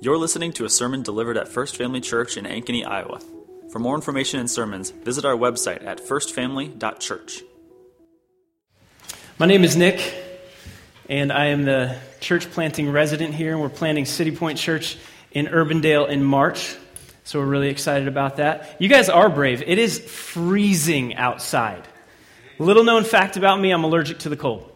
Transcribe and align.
You're 0.00 0.16
listening 0.16 0.52
to 0.52 0.64
a 0.64 0.70
sermon 0.70 1.02
delivered 1.02 1.36
at 1.36 1.48
First 1.48 1.76
Family 1.76 2.00
Church 2.00 2.36
in 2.36 2.44
Ankeny, 2.44 2.86
Iowa. 2.86 3.20
For 3.72 3.80
more 3.80 3.96
information 3.96 4.38
and 4.38 4.48
sermons, 4.48 4.90
visit 4.90 5.24
our 5.24 5.34
website 5.34 5.84
at 5.84 5.98
firstfamily.church. 5.98 7.42
My 9.40 9.46
name 9.46 9.64
is 9.64 9.76
Nick, 9.76 10.00
and 11.08 11.32
I 11.32 11.46
am 11.46 11.64
the 11.64 11.98
church 12.20 12.48
planting 12.52 12.92
resident 12.92 13.34
here, 13.34 13.50
and 13.50 13.60
we're 13.60 13.70
planting 13.70 14.04
City 14.04 14.30
Point 14.30 14.56
Church 14.56 14.96
in 15.32 15.46
Urbandale 15.46 16.08
in 16.08 16.22
March. 16.22 16.76
So 17.24 17.40
we're 17.40 17.46
really 17.46 17.68
excited 17.68 18.06
about 18.06 18.36
that. 18.36 18.76
You 18.78 18.88
guys 18.88 19.08
are 19.08 19.28
brave. 19.28 19.64
It 19.66 19.80
is 19.80 19.98
freezing 19.98 21.16
outside. 21.16 21.82
Little 22.60 22.84
known 22.84 23.02
fact 23.02 23.36
about 23.36 23.58
me 23.58 23.72
I'm 23.72 23.82
allergic 23.82 24.20
to 24.20 24.28
the 24.28 24.36
cold. 24.36 24.70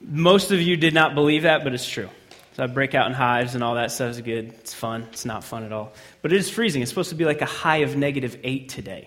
Most 0.00 0.50
of 0.50 0.60
you 0.60 0.76
did 0.76 0.94
not 0.94 1.14
believe 1.14 1.42
that, 1.42 1.62
but 1.62 1.74
it's 1.74 1.88
true. 1.88 2.10
So 2.54 2.62
I 2.62 2.66
break 2.68 2.94
out 2.94 3.08
in 3.08 3.12
hives 3.12 3.56
and 3.56 3.64
all 3.64 3.74
that 3.74 3.90
stuff 3.90 4.10
is 4.10 4.20
good. 4.20 4.54
It's 4.60 4.72
fun. 4.72 5.08
It's 5.12 5.24
not 5.24 5.42
fun 5.42 5.64
at 5.64 5.72
all. 5.72 5.92
But 6.22 6.32
it 6.32 6.38
is 6.38 6.48
freezing. 6.48 6.82
It's 6.82 6.90
supposed 6.90 7.10
to 7.10 7.16
be 7.16 7.24
like 7.24 7.40
a 7.40 7.46
high 7.46 7.78
of 7.78 7.96
negative 7.96 8.38
eight 8.44 8.68
today. 8.68 9.06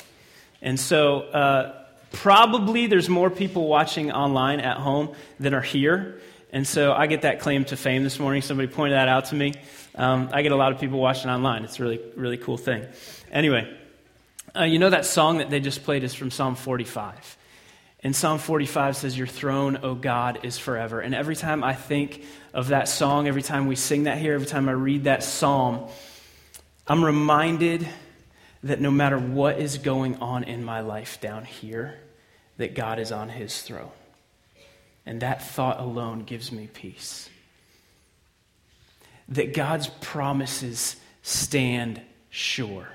And 0.61 0.77
so 0.77 1.21
uh, 1.21 1.85
probably 2.11 2.87
there's 2.87 3.07
more 3.07 3.29
people 3.29 3.67
watching 3.67 4.11
online 4.11 4.59
at 4.59 4.77
home 4.77 5.15
than 5.39 5.53
are 5.53 5.61
here. 5.61 6.19
And 6.51 6.67
so 6.67 6.91
I 6.91 7.07
get 7.07 7.21
that 7.21 7.39
claim 7.39 7.63
to 7.65 7.77
fame 7.77 8.03
this 8.03 8.19
morning. 8.19 8.41
Somebody 8.41 8.67
pointed 8.67 8.95
that 8.95 9.07
out 9.07 9.25
to 9.25 9.35
me. 9.35 9.53
Um, 9.95 10.29
I 10.33 10.41
get 10.41 10.51
a 10.51 10.57
lot 10.57 10.73
of 10.73 10.79
people 10.79 10.99
watching 10.99 11.29
online. 11.29 11.63
It's 11.63 11.79
a 11.79 11.83
really, 11.83 12.01
really 12.15 12.37
cool 12.37 12.57
thing. 12.57 12.85
Anyway, 13.31 13.73
uh, 14.57 14.63
you 14.63 14.77
know 14.77 14.89
that 14.89 15.05
song 15.05 15.37
that 15.37 15.49
they 15.49 15.61
just 15.61 15.83
played 15.83 16.03
is 16.03 16.13
from 16.13 16.31
Psalm 16.31 16.55
45. 16.55 17.36
And 18.03 18.15
Psalm 18.15 18.37
45 18.37 18.95
says, 18.95 19.17
Your 19.17 19.27
throne, 19.27 19.79
O 19.81 19.95
God, 19.95 20.39
is 20.43 20.57
forever. 20.57 20.99
And 20.99 21.15
every 21.15 21.35
time 21.35 21.63
I 21.63 21.73
think 21.73 22.23
of 22.53 22.67
that 22.67 22.87
song, 22.87 23.27
every 23.27 23.41
time 23.41 23.67
we 23.67 23.75
sing 23.75 24.03
that 24.03 24.17
here, 24.19 24.33
every 24.33 24.47
time 24.47 24.69
I 24.69 24.73
read 24.73 25.05
that 25.05 25.23
psalm, 25.23 25.87
I'm 26.87 27.03
reminded 27.03 27.87
that 28.63 28.79
no 28.79 28.91
matter 28.91 29.17
what 29.17 29.59
is 29.59 29.77
going 29.77 30.17
on 30.17 30.43
in 30.43 30.63
my 30.63 30.81
life 30.81 31.19
down 31.21 31.45
here, 31.45 31.95
that 32.57 32.75
God 32.75 32.99
is 32.99 33.11
on 33.11 33.29
his 33.29 33.61
throne. 33.61 33.91
And 35.05 35.21
that 35.21 35.43
thought 35.43 35.79
alone 35.79 36.23
gives 36.23 36.51
me 36.51 36.67
peace. 36.71 37.29
That 39.29 39.53
God's 39.53 39.87
promises 40.01 40.97
stand 41.21 42.01
sure. 42.29 42.87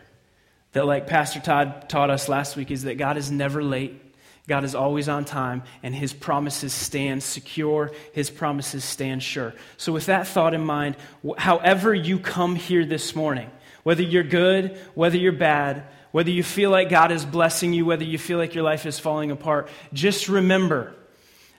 That, 0.72 0.87
like 0.87 1.06
Pastor 1.06 1.41
Todd 1.41 1.89
taught 1.89 2.11
us 2.11 2.28
last 2.28 2.56
week, 2.56 2.70
is 2.70 2.84
that 2.84 2.98
God 2.98 3.16
is 3.16 3.31
never 3.31 3.62
late. 3.62 4.00
God 4.48 4.64
is 4.64 4.74
always 4.74 5.08
on 5.08 5.24
time, 5.24 5.62
and 5.82 5.94
his 5.94 6.12
promises 6.12 6.72
stand 6.72 7.22
secure. 7.22 7.92
His 8.12 8.28
promises 8.28 8.84
stand 8.84 9.22
sure. 9.22 9.54
So, 9.76 9.92
with 9.92 10.06
that 10.06 10.26
thought 10.26 10.52
in 10.52 10.64
mind, 10.64 10.96
however 11.38 11.94
you 11.94 12.18
come 12.18 12.56
here 12.56 12.84
this 12.84 13.14
morning, 13.14 13.50
whether 13.84 14.02
you're 14.02 14.24
good, 14.24 14.76
whether 14.94 15.16
you're 15.16 15.32
bad, 15.32 15.84
whether 16.10 16.30
you 16.30 16.42
feel 16.42 16.70
like 16.70 16.88
God 16.88 17.12
is 17.12 17.24
blessing 17.24 17.72
you, 17.72 17.84
whether 17.86 18.04
you 18.04 18.18
feel 18.18 18.38
like 18.38 18.54
your 18.54 18.64
life 18.64 18.84
is 18.84 18.98
falling 18.98 19.30
apart, 19.30 19.68
just 19.92 20.28
remember 20.28 20.94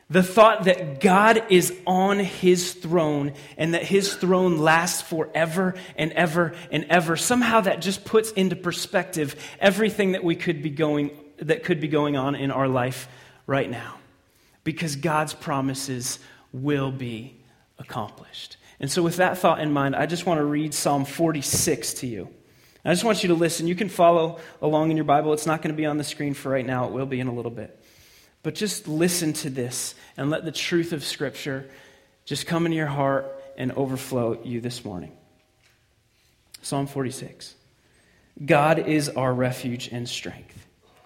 the 0.10 0.22
thought 0.22 0.66
that 0.66 1.00
God 1.00 1.46
is 1.50 1.74
on 1.88 2.20
his 2.20 2.74
throne 2.74 3.34
and 3.58 3.74
that 3.74 3.84
his 3.84 4.14
throne 4.14 4.58
lasts 4.58 5.02
forever 5.02 5.76
and 5.96 6.12
ever 6.12 6.54
and 6.72 6.86
ever. 6.90 7.16
Somehow 7.16 7.62
that 7.62 7.82
just 7.82 8.06
puts 8.06 8.32
into 8.32 8.56
perspective 8.56 9.36
everything 9.60 10.12
that 10.12 10.24
we 10.24 10.36
could 10.36 10.62
be 10.62 10.70
going 10.70 11.10
that 11.44 11.64
could 11.64 11.80
be 11.80 11.88
going 11.88 12.16
on 12.16 12.36
in 12.36 12.52
our 12.52 12.68
life 12.68 13.08
right 13.48 13.70
now. 13.70 13.96
Because 14.64 14.96
God's 14.96 15.34
promises 15.34 16.20
will 16.52 16.92
be 16.92 17.36
accomplished. 17.78 18.58
And 18.80 18.92
so, 18.92 19.02
with 19.02 19.18
that 19.18 19.38
thought 19.38 19.60
in 19.60 19.72
mind, 19.72 19.96
I 19.96 20.06
just 20.06 20.26
want 20.26 20.40
to 20.40 20.46
read 20.46 20.74
Psalm 20.74 21.06
46 21.06 21.96
to 21.96 22.08
you. 22.08 22.30
I 22.86 22.92
just 22.92 23.04
want 23.04 23.24
you 23.24 23.30
to 23.30 23.36
listen. 23.36 23.68
You 23.68 23.76
can 23.76 23.88
follow 23.90 24.40
along 24.62 24.92
in 24.92 24.98
your 24.98 25.06
Bible. 25.06 25.32
It's 25.34 25.46
not 25.46 25.62
going 25.62 25.74
to 25.74 25.78
be 25.78 25.86
on 25.86 25.98
the 25.98 26.04
screen 26.04 26.34
for 26.34 26.50
right 26.50 26.66
now, 26.66 26.86
it 26.88 26.92
will 26.92 27.06
be 27.06 27.20
in 27.20 27.28
a 27.28 27.34
little 27.34 27.52
bit. 27.52 27.80
But 28.42 28.56
just 28.56 28.90
listen 28.90 29.32
to 29.34 29.50
this 29.50 29.96
and 30.18 30.30
let 30.30 30.44
the 30.44 30.52
truth 30.52 30.92
of 30.92 31.04
Scripture 31.04 31.70
just 32.26 32.46
come 32.46 32.66
into 32.66 32.78
your 32.78 32.88
heart 32.88 33.26
and 33.58 33.72
overflow 33.72 34.38
you 34.44 34.60
this 34.60 34.84
morning. 34.84 35.12
Psalm 36.62 36.88
46 36.88 37.56
God 38.44 38.80
is 38.80 39.10
our 39.10 39.34
refuge 39.34 39.90
and 39.92 40.08
strength 40.08 40.53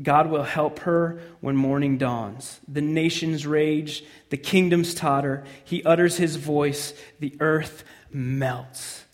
God 0.00 0.30
will 0.30 0.44
help 0.44 0.80
her 0.80 1.20
when 1.40 1.56
morning 1.56 1.98
dawns. 1.98 2.60
The 2.68 2.80
nations 2.80 3.46
rage, 3.46 4.04
the 4.30 4.36
kingdoms 4.36 4.94
totter. 4.94 5.44
He 5.64 5.82
utters 5.82 6.16
his 6.16 6.36
voice, 6.36 6.94
the 7.18 7.34
earth 7.40 7.84
melts. 8.12 9.04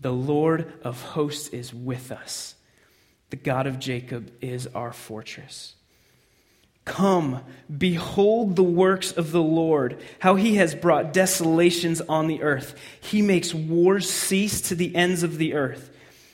The 0.00 0.12
Lord 0.12 0.72
of 0.82 1.02
hosts 1.02 1.48
is 1.48 1.74
with 1.74 2.12
us. 2.12 2.54
The 3.30 3.36
God 3.36 3.66
of 3.66 3.78
Jacob 3.78 4.30
is 4.40 4.68
our 4.68 4.92
fortress. 4.92 5.74
Come, 6.84 7.42
behold 7.76 8.56
the 8.56 8.62
works 8.62 9.12
of 9.12 9.32
the 9.32 9.42
Lord, 9.42 10.00
how 10.20 10.36
he 10.36 10.54
has 10.56 10.74
brought 10.74 11.12
desolations 11.12 12.00
on 12.00 12.28
the 12.28 12.42
earth. 12.42 12.78
He 13.00 13.20
makes 13.20 13.52
wars 13.52 14.08
cease 14.08 14.62
to 14.62 14.74
the 14.74 14.96
ends 14.96 15.22
of 15.22 15.36
the 15.36 15.52
earth. 15.52 15.90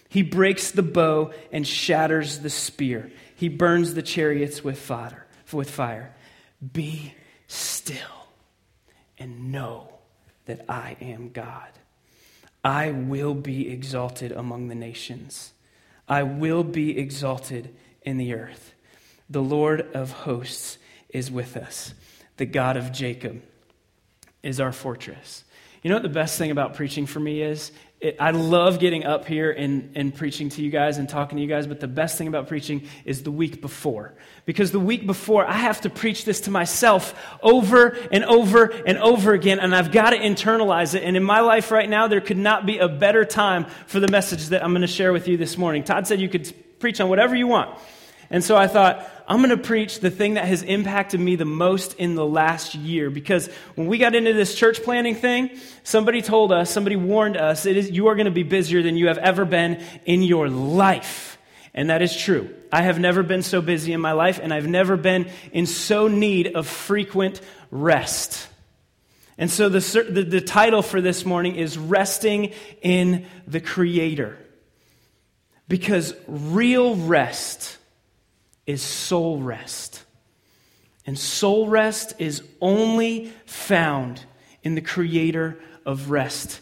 He 0.08 0.22
breaks 0.22 0.70
the 0.70 0.84
bow 0.84 1.32
and 1.50 1.66
shatters 1.66 2.38
the 2.38 2.50
spear. 2.50 3.10
He 3.34 3.48
burns 3.48 3.94
the 3.94 4.02
chariots 4.02 4.62
with 4.62 4.78
fire. 4.78 5.26
With 5.52 5.70
fire. 5.70 6.14
Be 6.72 7.14
still 7.46 7.98
and 9.18 9.52
know 9.52 9.88
that 10.46 10.64
I 10.68 10.96
am 11.00 11.30
God. 11.30 11.68
I 12.64 12.90
will 12.90 13.34
be 13.34 13.68
exalted 13.68 14.32
among 14.32 14.68
the 14.68 14.74
nations. 14.74 15.52
I 16.08 16.22
will 16.22 16.64
be 16.64 16.98
exalted 16.98 17.74
in 18.02 18.16
the 18.16 18.34
earth. 18.34 18.74
The 19.28 19.42
Lord 19.42 19.82
of 19.94 20.10
hosts 20.10 20.78
is 21.08 21.30
with 21.30 21.56
us. 21.56 21.94
The 22.36 22.46
God 22.46 22.76
of 22.76 22.92
Jacob 22.92 23.42
is 24.42 24.60
our 24.60 24.72
fortress. 24.72 25.44
You 25.82 25.90
know 25.90 25.96
what 25.96 26.02
the 26.02 26.08
best 26.08 26.38
thing 26.38 26.50
about 26.50 26.74
preaching 26.74 27.06
for 27.06 27.20
me 27.20 27.42
is? 27.42 27.70
It, 28.04 28.16
I 28.20 28.32
love 28.32 28.80
getting 28.80 29.04
up 29.04 29.24
here 29.24 29.50
and, 29.50 29.92
and 29.94 30.14
preaching 30.14 30.50
to 30.50 30.62
you 30.62 30.70
guys 30.70 30.98
and 30.98 31.08
talking 31.08 31.36
to 31.36 31.42
you 31.42 31.48
guys, 31.48 31.66
but 31.66 31.80
the 31.80 31.88
best 31.88 32.18
thing 32.18 32.28
about 32.28 32.48
preaching 32.48 32.86
is 33.06 33.22
the 33.22 33.30
week 33.30 33.62
before. 33.62 34.14
Because 34.44 34.72
the 34.72 34.78
week 34.80 35.06
before, 35.06 35.46
I 35.46 35.54
have 35.54 35.80
to 35.80 35.90
preach 35.90 36.26
this 36.26 36.42
to 36.42 36.50
myself 36.50 37.14
over 37.42 37.96
and 38.12 38.22
over 38.26 38.66
and 38.66 38.98
over 38.98 39.32
again, 39.32 39.58
and 39.58 39.74
I've 39.74 39.90
got 39.90 40.10
to 40.10 40.18
internalize 40.18 40.94
it. 40.94 41.02
And 41.02 41.16
in 41.16 41.24
my 41.24 41.40
life 41.40 41.70
right 41.70 41.88
now, 41.88 42.06
there 42.06 42.20
could 42.20 42.36
not 42.36 42.66
be 42.66 42.76
a 42.76 42.88
better 42.88 43.24
time 43.24 43.64
for 43.86 44.00
the 44.00 44.08
message 44.08 44.48
that 44.48 44.62
I'm 44.62 44.72
going 44.72 44.82
to 44.82 44.86
share 44.86 45.14
with 45.14 45.26
you 45.26 45.38
this 45.38 45.56
morning. 45.56 45.82
Todd 45.82 46.06
said 46.06 46.20
you 46.20 46.28
could 46.28 46.52
preach 46.78 47.00
on 47.00 47.08
whatever 47.08 47.34
you 47.34 47.46
want. 47.46 47.78
And 48.34 48.42
so 48.42 48.56
I 48.56 48.66
thought, 48.66 49.08
I'm 49.28 49.36
going 49.36 49.50
to 49.50 49.56
preach 49.56 50.00
the 50.00 50.10
thing 50.10 50.34
that 50.34 50.46
has 50.46 50.64
impacted 50.64 51.20
me 51.20 51.36
the 51.36 51.44
most 51.44 51.94
in 51.94 52.16
the 52.16 52.26
last 52.26 52.74
year. 52.74 53.08
Because 53.08 53.46
when 53.76 53.86
we 53.86 53.96
got 53.96 54.16
into 54.16 54.32
this 54.32 54.56
church 54.56 54.82
planning 54.82 55.14
thing, 55.14 55.50
somebody 55.84 56.20
told 56.20 56.50
us, 56.50 56.68
somebody 56.68 56.96
warned 56.96 57.36
us, 57.36 57.64
it 57.64 57.76
is, 57.76 57.92
you 57.92 58.08
are 58.08 58.16
going 58.16 58.24
to 58.24 58.32
be 58.32 58.42
busier 58.42 58.82
than 58.82 58.96
you 58.96 59.06
have 59.06 59.18
ever 59.18 59.44
been 59.44 59.80
in 60.04 60.20
your 60.20 60.48
life. 60.48 61.38
And 61.74 61.90
that 61.90 62.02
is 62.02 62.16
true. 62.16 62.52
I 62.72 62.82
have 62.82 62.98
never 62.98 63.22
been 63.22 63.44
so 63.44 63.62
busy 63.62 63.92
in 63.92 64.00
my 64.00 64.10
life, 64.10 64.40
and 64.42 64.52
I've 64.52 64.66
never 64.66 64.96
been 64.96 65.30
in 65.52 65.66
so 65.66 66.08
need 66.08 66.56
of 66.56 66.66
frequent 66.66 67.40
rest. 67.70 68.48
And 69.38 69.48
so 69.48 69.68
the, 69.68 69.78
the, 70.10 70.24
the 70.24 70.40
title 70.40 70.82
for 70.82 71.00
this 71.00 71.24
morning 71.24 71.54
is 71.54 71.78
Resting 71.78 72.52
in 72.82 73.26
the 73.46 73.60
Creator. 73.60 74.36
Because 75.68 76.16
real 76.26 76.96
rest 76.96 77.78
is 78.66 78.82
soul 78.82 79.40
rest. 79.40 80.04
And 81.06 81.18
soul 81.18 81.68
rest 81.68 82.14
is 82.18 82.42
only 82.60 83.32
found 83.46 84.24
in 84.62 84.74
the 84.74 84.80
creator 84.80 85.58
of 85.84 86.10
rest 86.10 86.60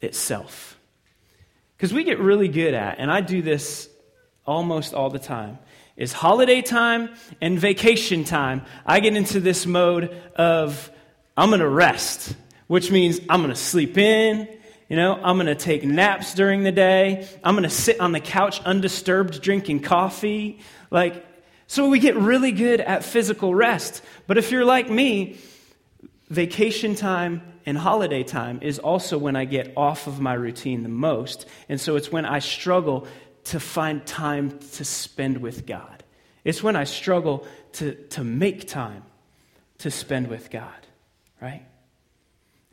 itself. 0.00 0.78
Because 1.76 1.92
we 1.92 2.02
get 2.04 2.18
really 2.18 2.48
good 2.48 2.74
at, 2.74 2.98
and 2.98 3.10
I 3.10 3.20
do 3.20 3.42
this 3.42 3.88
almost 4.46 4.94
all 4.94 5.10
the 5.10 5.18
time, 5.18 5.58
is 5.96 6.12
holiday 6.12 6.60
time 6.60 7.10
and 7.40 7.58
vacation 7.58 8.24
time. 8.24 8.62
I 8.84 8.98
get 8.98 9.14
into 9.14 9.38
this 9.38 9.64
mode 9.64 10.10
of, 10.34 10.90
I'm 11.36 11.50
going 11.50 11.60
to 11.60 11.68
rest, 11.68 12.34
which 12.66 12.90
means 12.90 13.20
I'm 13.28 13.40
going 13.42 13.54
to 13.54 13.56
sleep 13.56 13.96
in, 13.96 14.48
You 14.88 14.96
know, 14.96 15.14
I'm 15.14 15.36
going 15.36 15.46
to 15.46 15.54
take 15.54 15.82
naps 15.84 16.34
during 16.34 16.62
the 16.62 16.72
day. 16.72 17.26
I'm 17.42 17.54
going 17.54 17.64
to 17.64 17.70
sit 17.70 18.00
on 18.00 18.12
the 18.12 18.20
couch 18.20 18.60
undisturbed 18.62 19.40
drinking 19.40 19.80
coffee. 19.80 20.60
Like, 20.90 21.24
so 21.66 21.88
we 21.88 21.98
get 21.98 22.16
really 22.16 22.52
good 22.52 22.80
at 22.80 23.04
physical 23.04 23.54
rest. 23.54 24.02
But 24.26 24.38
if 24.38 24.50
you're 24.50 24.64
like 24.64 24.90
me, 24.90 25.38
vacation 26.28 26.94
time 26.94 27.42
and 27.66 27.78
holiday 27.78 28.22
time 28.22 28.58
is 28.62 28.78
also 28.78 29.18
when 29.18 29.36
I 29.36 29.44
get 29.44 29.72
off 29.76 30.06
of 30.06 30.20
my 30.20 30.34
routine 30.34 30.82
the 30.82 30.88
most. 30.88 31.46
And 31.68 31.80
so 31.80 31.96
it's 31.96 32.12
when 32.12 32.26
I 32.26 32.38
struggle 32.38 33.06
to 33.44 33.60
find 33.60 34.04
time 34.06 34.58
to 34.72 34.84
spend 34.84 35.38
with 35.38 35.66
God. 35.66 36.04
It's 36.44 36.62
when 36.62 36.76
I 36.76 36.84
struggle 36.84 37.46
to, 37.74 37.94
to 38.10 38.24
make 38.24 38.68
time 38.68 39.02
to 39.78 39.90
spend 39.90 40.28
with 40.28 40.50
God, 40.50 40.86
right? 41.40 41.64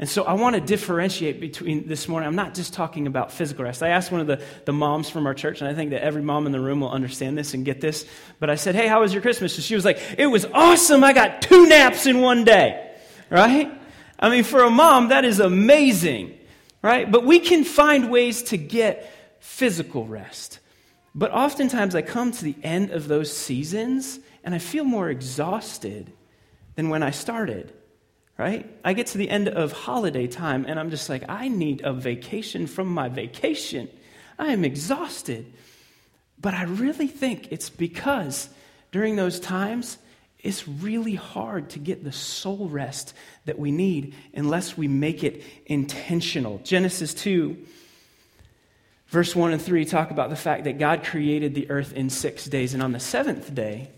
And 0.01 0.09
so 0.09 0.23
I 0.23 0.33
want 0.33 0.55
to 0.55 0.61
differentiate 0.61 1.39
between 1.39 1.87
this 1.87 2.07
morning. 2.07 2.27
I'm 2.27 2.35
not 2.35 2.55
just 2.55 2.73
talking 2.73 3.05
about 3.05 3.31
physical 3.31 3.65
rest. 3.65 3.83
I 3.83 3.89
asked 3.89 4.11
one 4.11 4.19
of 4.19 4.25
the, 4.25 4.43
the 4.65 4.73
moms 4.73 5.11
from 5.11 5.27
our 5.27 5.35
church, 5.35 5.61
and 5.61 5.69
I 5.69 5.75
think 5.75 5.91
that 5.91 6.01
every 6.03 6.23
mom 6.23 6.47
in 6.47 6.51
the 6.51 6.59
room 6.59 6.81
will 6.81 6.89
understand 6.89 7.37
this 7.37 7.53
and 7.53 7.63
get 7.63 7.81
this. 7.81 8.07
But 8.39 8.49
I 8.49 8.55
said, 8.55 8.73
Hey, 8.73 8.87
how 8.87 9.01
was 9.01 9.13
your 9.13 9.21
Christmas? 9.21 9.55
And 9.55 9.63
she 9.63 9.75
was 9.75 9.85
like, 9.85 9.99
It 10.17 10.25
was 10.25 10.45
awesome. 10.45 11.03
I 11.03 11.13
got 11.13 11.43
two 11.43 11.67
naps 11.67 12.07
in 12.07 12.19
one 12.19 12.43
day, 12.43 12.95
right? 13.29 13.71
I 14.17 14.29
mean, 14.29 14.43
for 14.43 14.63
a 14.63 14.71
mom, 14.71 15.09
that 15.09 15.23
is 15.23 15.39
amazing, 15.39 16.35
right? 16.81 17.09
But 17.09 17.23
we 17.23 17.39
can 17.39 17.63
find 17.63 18.09
ways 18.09 18.41
to 18.43 18.57
get 18.57 19.37
physical 19.39 20.07
rest. 20.07 20.59
But 21.13 21.31
oftentimes 21.31 21.93
I 21.93 22.01
come 22.01 22.31
to 22.31 22.43
the 22.43 22.55
end 22.63 22.89
of 22.89 23.07
those 23.07 23.31
seasons 23.35 24.19
and 24.43 24.55
I 24.55 24.57
feel 24.57 24.83
more 24.83 25.11
exhausted 25.11 26.11
than 26.73 26.89
when 26.89 27.03
I 27.03 27.11
started, 27.11 27.71
right? 28.41 28.67
I 28.83 28.93
get 28.93 29.05
to 29.07 29.19
the 29.19 29.29
end 29.29 29.49
of 29.49 29.71
holiday 29.71 30.25
time 30.25 30.65
and 30.67 30.79
I'm 30.79 30.89
just 30.89 31.09
like, 31.09 31.23
I 31.29 31.47
need 31.47 31.81
a 31.83 31.93
vacation 31.93 32.65
from 32.65 32.87
my 32.87 33.07
vacation. 33.07 33.87
I 34.39 34.47
am 34.47 34.65
exhausted. 34.65 35.45
But 36.39 36.55
I 36.55 36.63
really 36.63 37.05
think 37.05 37.51
it's 37.51 37.69
because 37.69 38.49
during 38.91 39.15
those 39.15 39.39
times, 39.39 39.99
it's 40.39 40.67
really 40.67 41.13
hard 41.13 41.69
to 41.69 41.79
get 41.79 42.03
the 42.03 42.11
soul 42.11 42.67
rest 42.67 43.13
that 43.45 43.59
we 43.59 43.71
need 43.71 44.15
unless 44.33 44.75
we 44.75 44.87
make 44.87 45.23
it 45.23 45.43
intentional. 45.67 46.57
Genesis 46.63 47.13
2, 47.13 47.55
verse 49.09 49.35
1 49.35 49.53
and 49.53 49.61
3 49.61 49.85
talk 49.85 50.09
about 50.09 50.31
the 50.31 50.35
fact 50.35 50.63
that 50.63 50.79
God 50.79 51.03
created 51.03 51.53
the 51.53 51.69
earth 51.69 51.93
in 51.93 52.09
six 52.09 52.45
days, 52.45 52.73
and 52.73 52.81
on 52.81 52.91
the 52.91 52.99
seventh 52.99 53.53
day, 53.53 53.91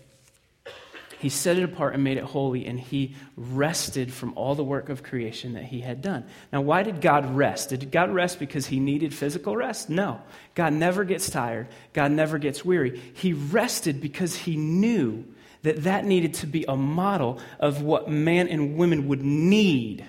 he 1.24 1.30
set 1.30 1.56
it 1.56 1.62
apart 1.62 1.94
and 1.94 2.04
made 2.04 2.18
it 2.18 2.24
holy, 2.24 2.66
and 2.66 2.78
he 2.78 3.14
rested 3.34 4.12
from 4.12 4.34
all 4.36 4.54
the 4.54 4.62
work 4.62 4.90
of 4.90 5.02
creation 5.02 5.54
that 5.54 5.64
he 5.64 5.80
had 5.80 6.02
done. 6.02 6.22
Now, 6.52 6.60
why 6.60 6.82
did 6.82 7.00
God 7.00 7.34
rest? 7.34 7.70
Did 7.70 7.90
God 7.90 8.10
rest 8.10 8.38
because 8.38 8.66
he 8.66 8.78
needed 8.78 9.14
physical 9.14 9.56
rest? 9.56 9.88
No. 9.88 10.20
God 10.54 10.74
never 10.74 11.02
gets 11.02 11.30
tired, 11.30 11.68
God 11.94 12.12
never 12.12 12.36
gets 12.36 12.62
weary. 12.62 13.00
He 13.14 13.32
rested 13.32 14.02
because 14.02 14.36
he 14.36 14.58
knew 14.58 15.24
that 15.62 15.84
that 15.84 16.04
needed 16.04 16.34
to 16.34 16.46
be 16.46 16.66
a 16.68 16.76
model 16.76 17.40
of 17.58 17.80
what 17.80 18.10
man 18.10 18.46
and 18.46 18.76
women 18.76 19.08
would 19.08 19.22
need, 19.22 20.06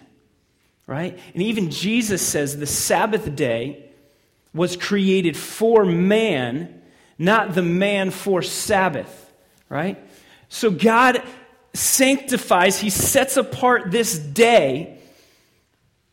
right? 0.85 1.17
And 1.33 1.41
even 1.41 1.71
Jesus 1.71 2.21
says 2.21 2.57
the 2.57 2.67
Sabbath 2.67 3.33
day 3.37 3.89
was 4.53 4.75
created 4.75 5.37
for 5.37 5.85
man, 5.85 6.81
not 7.17 7.55
the 7.55 7.61
man 7.61 8.11
for 8.11 8.41
Sabbath, 8.41 9.31
right? 9.69 10.04
So 10.49 10.71
God 10.71 11.21
sanctifies, 11.73 12.79
He 12.79 12.89
sets 12.89 13.37
apart 13.37 13.91
this 13.91 14.17
day 14.17 14.99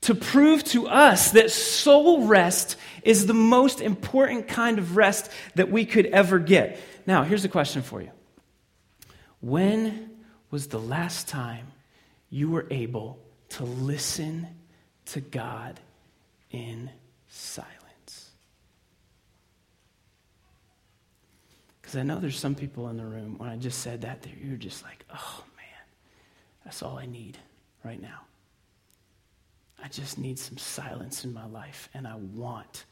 to 0.02 0.14
prove 0.14 0.64
to 0.64 0.88
us 0.88 1.30
that 1.30 1.50
soul 1.50 2.26
rest 2.26 2.76
is 3.02 3.26
the 3.26 3.34
most 3.34 3.80
important 3.80 4.48
kind 4.48 4.78
of 4.78 4.96
rest 4.96 5.30
that 5.54 5.70
we 5.70 5.84
could 5.84 6.06
ever 6.06 6.38
get. 6.38 6.78
Now, 7.06 7.22
here's 7.22 7.44
a 7.44 7.48
question 7.48 7.82
for 7.82 8.00
you 8.00 8.10
when 9.40 10.10
was 10.50 10.68
the 10.68 10.80
last 10.80 11.28
time 11.28 11.66
you 12.30 12.50
were 12.50 12.66
able 12.70 13.18
to 13.50 13.64
listen 13.64 14.46
to 15.06 15.20
God 15.20 15.80
in 16.50 16.90
silence? 17.28 17.81
Because 21.92 22.00
I 22.00 22.04
know 22.04 22.20
there's 22.20 22.38
some 22.38 22.54
people 22.54 22.88
in 22.88 22.96
the 22.96 23.04
room, 23.04 23.36
when 23.36 23.50
I 23.50 23.56
just 23.56 23.80
said 23.80 24.00
that, 24.00 24.26
you're 24.42 24.56
just 24.56 24.82
like, 24.82 25.04
oh 25.12 25.44
man, 25.58 25.84
that's 26.64 26.82
all 26.82 26.96
I 26.96 27.04
need 27.04 27.36
right 27.84 28.00
now. 28.00 28.20
I 29.84 29.88
just 29.88 30.16
need 30.16 30.38
some 30.38 30.56
silence 30.56 31.22
in 31.22 31.34
my 31.34 31.44
life, 31.44 31.90
and 31.92 32.06
I 32.08 32.14
want 32.14 32.86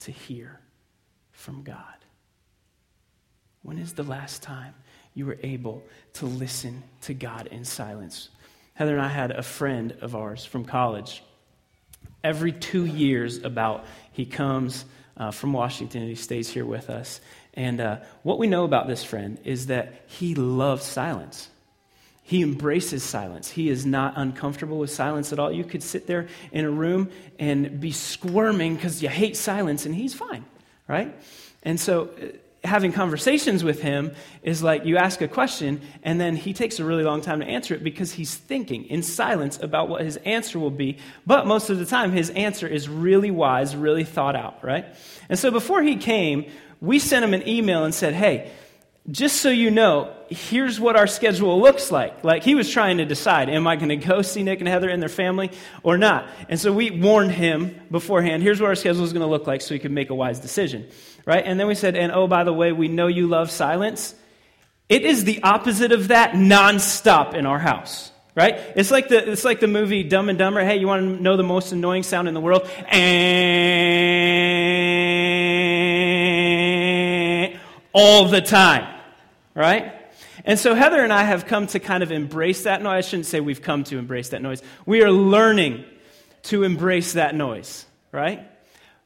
to 0.00 0.10
hear 0.10 0.58
from 1.32 1.64
God. 1.64 1.76
When 3.60 3.76
is 3.76 3.92
the 3.92 4.04
last 4.04 4.42
time 4.42 4.72
you 5.12 5.26
were 5.26 5.36
able 5.42 5.82
to 6.14 6.24
listen 6.24 6.82
to 7.02 7.12
God 7.12 7.48
in 7.48 7.62
silence. 7.62 8.30
Heather 8.72 8.94
and 8.94 9.02
I 9.02 9.08
had 9.08 9.32
a 9.32 9.42
friend 9.42 9.94
of 10.00 10.16
ours 10.16 10.46
from 10.46 10.64
college. 10.64 11.22
Every 12.24 12.52
two 12.52 12.86
years, 12.86 13.36
about, 13.36 13.84
he 14.12 14.24
comes 14.24 14.86
uh, 15.18 15.30
from 15.30 15.52
Washington 15.52 16.00
and 16.00 16.08
he 16.08 16.16
stays 16.16 16.48
here 16.48 16.64
with 16.64 16.88
us. 16.88 17.20
And 17.56 17.80
uh, 17.80 17.96
what 18.22 18.38
we 18.38 18.46
know 18.46 18.64
about 18.64 18.86
this 18.86 19.02
friend 19.02 19.38
is 19.44 19.66
that 19.66 20.04
he 20.06 20.34
loves 20.34 20.84
silence. 20.84 21.48
He 22.22 22.42
embraces 22.42 23.02
silence. 23.02 23.50
He 23.50 23.68
is 23.68 23.86
not 23.86 24.14
uncomfortable 24.16 24.78
with 24.78 24.90
silence 24.90 25.32
at 25.32 25.38
all. 25.38 25.50
You 25.50 25.64
could 25.64 25.82
sit 25.82 26.06
there 26.06 26.26
in 26.52 26.64
a 26.64 26.70
room 26.70 27.10
and 27.38 27.80
be 27.80 27.92
squirming 27.92 28.74
because 28.74 29.02
you 29.02 29.08
hate 29.08 29.36
silence, 29.36 29.86
and 29.86 29.94
he's 29.94 30.12
fine, 30.12 30.44
right? 30.88 31.16
And 31.62 31.78
so 31.78 32.10
uh, 32.20 32.26
having 32.66 32.92
conversations 32.92 33.64
with 33.64 33.80
him 33.80 34.12
is 34.42 34.62
like 34.62 34.84
you 34.84 34.96
ask 34.96 35.20
a 35.20 35.28
question 35.28 35.80
and 36.02 36.20
then 36.20 36.36
he 36.36 36.52
takes 36.52 36.78
a 36.78 36.84
really 36.84 37.04
long 37.04 37.20
time 37.20 37.40
to 37.40 37.46
answer 37.46 37.74
it 37.74 37.84
because 37.84 38.12
he's 38.12 38.34
thinking 38.34 38.84
in 38.86 39.02
silence 39.02 39.58
about 39.62 39.88
what 39.88 40.02
his 40.02 40.16
answer 40.18 40.58
will 40.58 40.70
be. 40.70 40.98
But 41.26 41.46
most 41.46 41.70
of 41.70 41.78
the 41.78 41.86
time, 41.86 42.12
his 42.12 42.30
answer 42.30 42.66
is 42.66 42.88
really 42.88 43.30
wise, 43.30 43.76
really 43.76 44.04
thought 44.04 44.36
out, 44.36 44.62
right? 44.64 44.86
And 45.28 45.38
so 45.38 45.50
before 45.50 45.82
he 45.82 45.96
came, 45.96 46.46
we 46.80 46.98
sent 46.98 47.24
him 47.24 47.34
an 47.34 47.46
email 47.48 47.84
and 47.84 47.94
said, 47.94 48.14
hey, 48.14 48.50
just 49.10 49.36
so 49.36 49.50
you 49.50 49.70
know, 49.70 50.12
here's 50.28 50.80
what 50.80 50.96
our 50.96 51.06
schedule 51.06 51.60
looks 51.60 51.92
like. 51.92 52.24
Like 52.24 52.42
he 52.42 52.54
was 52.54 52.70
trying 52.70 52.98
to 52.98 53.04
decide, 53.04 53.48
am 53.48 53.66
I 53.66 53.76
going 53.76 53.88
to 53.88 53.96
go 53.96 54.22
see 54.22 54.42
Nick 54.42 54.58
and 54.58 54.68
Heather 54.68 54.88
and 54.88 55.00
their 55.00 55.08
family 55.08 55.52
or 55.82 55.96
not? 55.96 56.28
And 56.48 56.58
so 56.58 56.72
we 56.72 56.90
warned 56.90 57.30
him 57.30 57.80
beforehand, 57.90 58.42
here's 58.42 58.60
what 58.60 58.68
our 58.68 58.74
schedule 58.74 59.04
is 59.04 59.12
going 59.12 59.24
to 59.24 59.28
look 59.28 59.46
like 59.46 59.60
so 59.60 59.74
he 59.74 59.80
could 59.80 59.92
make 59.92 60.10
a 60.10 60.14
wise 60.14 60.40
decision 60.40 60.88
right? 61.26 61.44
And 61.44 61.60
then 61.60 61.66
we 61.66 61.74
said, 61.74 61.94
and 61.96 62.10
oh, 62.12 62.26
by 62.26 62.44
the 62.44 62.54
way, 62.54 62.72
we 62.72 62.88
know 62.88 63.08
you 63.08 63.26
love 63.26 63.50
silence. 63.50 64.14
It 64.88 65.02
is 65.02 65.24
the 65.24 65.42
opposite 65.42 65.92
of 65.92 66.08
that 66.08 66.32
nonstop 66.32 67.34
in 67.34 67.44
our 67.44 67.58
house, 67.58 68.10
right? 68.34 68.58
It's 68.76 68.90
like 68.92 69.08
the, 69.08 69.32
it's 69.32 69.44
like 69.44 69.60
the 69.60 69.66
movie 69.66 70.04
Dumb 70.04 70.30
and 70.30 70.38
Dumber. 70.38 70.64
Hey, 70.64 70.78
you 70.78 70.86
want 70.86 71.02
to 71.02 71.22
know 71.22 71.36
the 71.36 71.42
most 71.42 71.72
annoying 71.72 72.04
sound 72.04 72.28
in 72.28 72.34
the 72.34 72.40
world? 72.40 72.70
And 72.88 74.95
all 77.96 78.28
the 78.28 78.42
time, 78.42 78.86
right? 79.54 79.94
And 80.44 80.58
so 80.58 80.74
Heather 80.74 81.02
and 81.02 81.10
I 81.10 81.24
have 81.24 81.46
come 81.46 81.66
to 81.68 81.80
kind 81.80 82.02
of 82.02 82.12
embrace 82.12 82.64
that 82.64 82.82
noise. 82.82 83.06
I 83.06 83.08
shouldn't 83.08 83.24
say 83.24 83.40
we've 83.40 83.62
come 83.62 83.84
to 83.84 83.96
embrace 83.96 84.28
that 84.28 84.42
noise. 84.42 84.62
We 84.84 85.02
are 85.02 85.10
learning 85.10 85.86
to 86.44 86.62
embrace 86.62 87.14
that 87.14 87.34
noise, 87.34 87.86
right? 88.12 88.46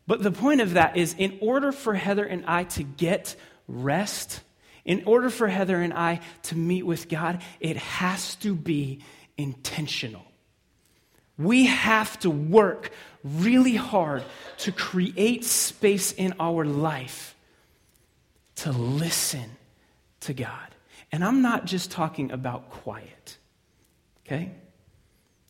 But 0.08 0.24
the 0.24 0.32
point 0.32 0.60
of 0.60 0.74
that 0.74 0.96
is, 0.96 1.14
in 1.16 1.38
order 1.40 1.70
for 1.70 1.94
Heather 1.94 2.24
and 2.24 2.44
I 2.46 2.64
to 2.64 2.82
get 2.82 3.36
rest, 3.68 4.40
in 4.84 5.04
order 5.06 5.30
for 5.30 5.46
Heather 5.46 5.80
and 5.80 5.94
I 5.94 6.20
to 6.44 6.56
meet 6.56 6.84
with 6.84 7.08
God, 7.08 7.42
it 7.60 7.76
has 7.76 8.34
to 8.36 8.56
be 8.56 9.04
intentional. 9.38 10.24
We 11.38 11.66
have 11.66 12.18
to 12.20 12.30
work 12.30 12.90
really 13.22 13.76
hard 13.76 14.24
to 14.58 14.72
create 14.72 15.44
space 15.44 16.10
in 16.10 16.34
our 16.40 16.64
life 16.64 17.36
to 18.60 18.72
listen 18.72 19.56
to 20.20 20.34
God. 20.34 20.74
And 21.12 21.24
I'm 21.24 21.42
not 21.42 21.64
just 21.64 21.90
talking 21.90 22.30
about 22.30 22.70
quiet, 22.70 23.38
okay? 24.26 24.52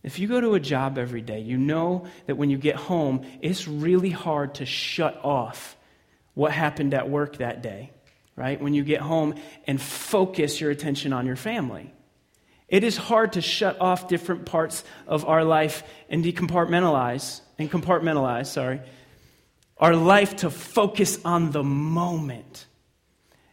If 0.02 0.19
you 0.19 0.29
go 0.29 0.40
to 0.40 0.55
a 0.55 0.61
job 0.61 0.97
every 0.97 1.21
day, 1.21 1.40
you 1.40 1.59
know 1.59 2.07
that 2.26 2.37
when 2.37 2.50
you 2.50 2.57
get 2.57 2.76
home, 2.76 3.26
it's 3.43 3.69
really 3.69 4.11
hard 4.11 4.55
to 4.55 4.67
shut 4.67 5.21
off 5.23 5.76
what 6.35 6.52
happened 6.52 6.95
at 6.95 7.11
work 7.11 7.38
that 7.38 7.62
day, 7.62 7.90
right? 8.37 8.61
When 8.61 8.73
you 8.73 8.85
get 8.85 9.00
home 9.00 9.35
and 9.67 9.81
focus 9.81 10.61
your 10.61 10.71
attention 10.71 11.12
on 11.12 11.26
your 11.26 11.37
family. 11.37 11.93
It 12.69 12.85
is 12.85 12.97
hard 12.97 13.33
to 13.33 13.43
shut 13.43 13.81
off 13.81 14.09
different 14.09 14.47
parts 14.47 14.85
of 15.09 15.26
our 15.26 15.45
life 15.45 15.83
and 16.09 16.25
decompartmentalize, 16.25 17.40
and 17.59 17.71
compartmentalize, 17.71 18.47
sorry, 18.47 18.81
our 19.76 19.97
life 19.97 20.37
to 20.37 20.50
focus 20.50 21.19
on 21.25 21.50
the 21.50 21.64
moment. 21.64 22.67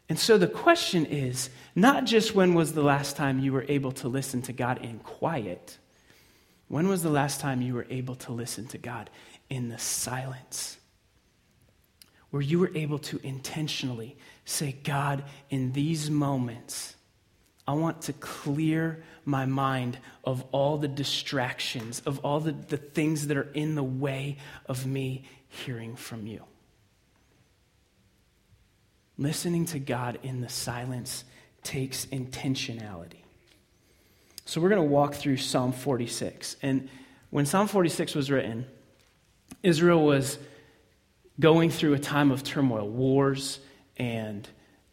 And 0.10 0.18
so 0.18 0.38
the 0.38 0.48
question 0.48 1.06
is 1.06 1.50
not 1.76 2.06
just 2.06 2.34
when 2.34 2.54
was 2.54 2.74
the 2.74 2.84
last 2.84 3.18
time 3.18 3.40
you 3.40 3.52
were 3.52 3.66
able 3.68 3.92
to 3.94 4.08
listen 4.08 4.42
to 4.44 4.54
God 4.54 4.84
in 4.84 5.00
quiet 5.00 5.78
when 6.68 6.90
was 6.90 7.02
the 7.02 7.10
last 7.10 7.40
time 7.40 7.62
you 7.62 7.74
were 7.74 7.88
able 7.90 8.16
to 8.16 8.32
listen 8.32 8.68
to 8.68 8.78
God 8.78 9.10
in 9.50 9.70
the 9.70 9.78
silence, 9.78 10.78
where 12.30 12.42
you 12.42 12.60
were 12.60 12.72
able 12.76 13.00
to 13.00 13.20
intentionally 13.24 14.18
say, 14.44 14.76
God, 14.84 15.24
in 15.50 15.72
these 15.72 16.10
moments, 16.10 16.96
I 17.66 17.74
want 17.74 18.04
to 18.04 18.14
clear 18.14 19.04
my 19.24 19.46
mind 19.46 19.98
of 20.24 20.44
all 20.52 20.78
the 20.78 20.88
distractions, 20.88 22.02
of 22.06 22.20
all 22.20 22.40
the, 22.40 22.52
the 22.52 22.78
things 22.78 23.28
that 23.28 23.38
are 23.38 23.50
in 23.54 23.76
the 23.76 23.84
way 23.84 24.38
of 24.66 24.86
me 24.86 25.24
hearing 25.48 25.96
from 25.96 26.28
you. 26.28 26.44
Listening 29.18 29.66
to 29.68 29.80
God 29.80 30.20
in 30.24 30.42
the 30.42 30.50
silence 30.50 31.24
takes 31.64 32.06
intentionality. 32.08 33.24
So 34.46 34.62
we're 34.62 34.70
going 34.70 34.82
to 34.82 34.88
walk 34.88 35.16
through 35.16 35.38
Psalm 35.38 35.74
46. 35.74 36.58
And 36.62 36.90
when 37.32 37.46
Psalm 37.46 37.68
46 37.68 38.16
was 38.16 38.32
written, 38.32 38.66
Israel 39.64 40.06
was 40.06 40.38
going 41.40 41.70
through 41.70 41.94
a 41.94 42.00
time 42.00 42.32
of 42.32 42.44
turmoil, 42.44 42.88
wars 42.88 43.60
and 43.98 44.48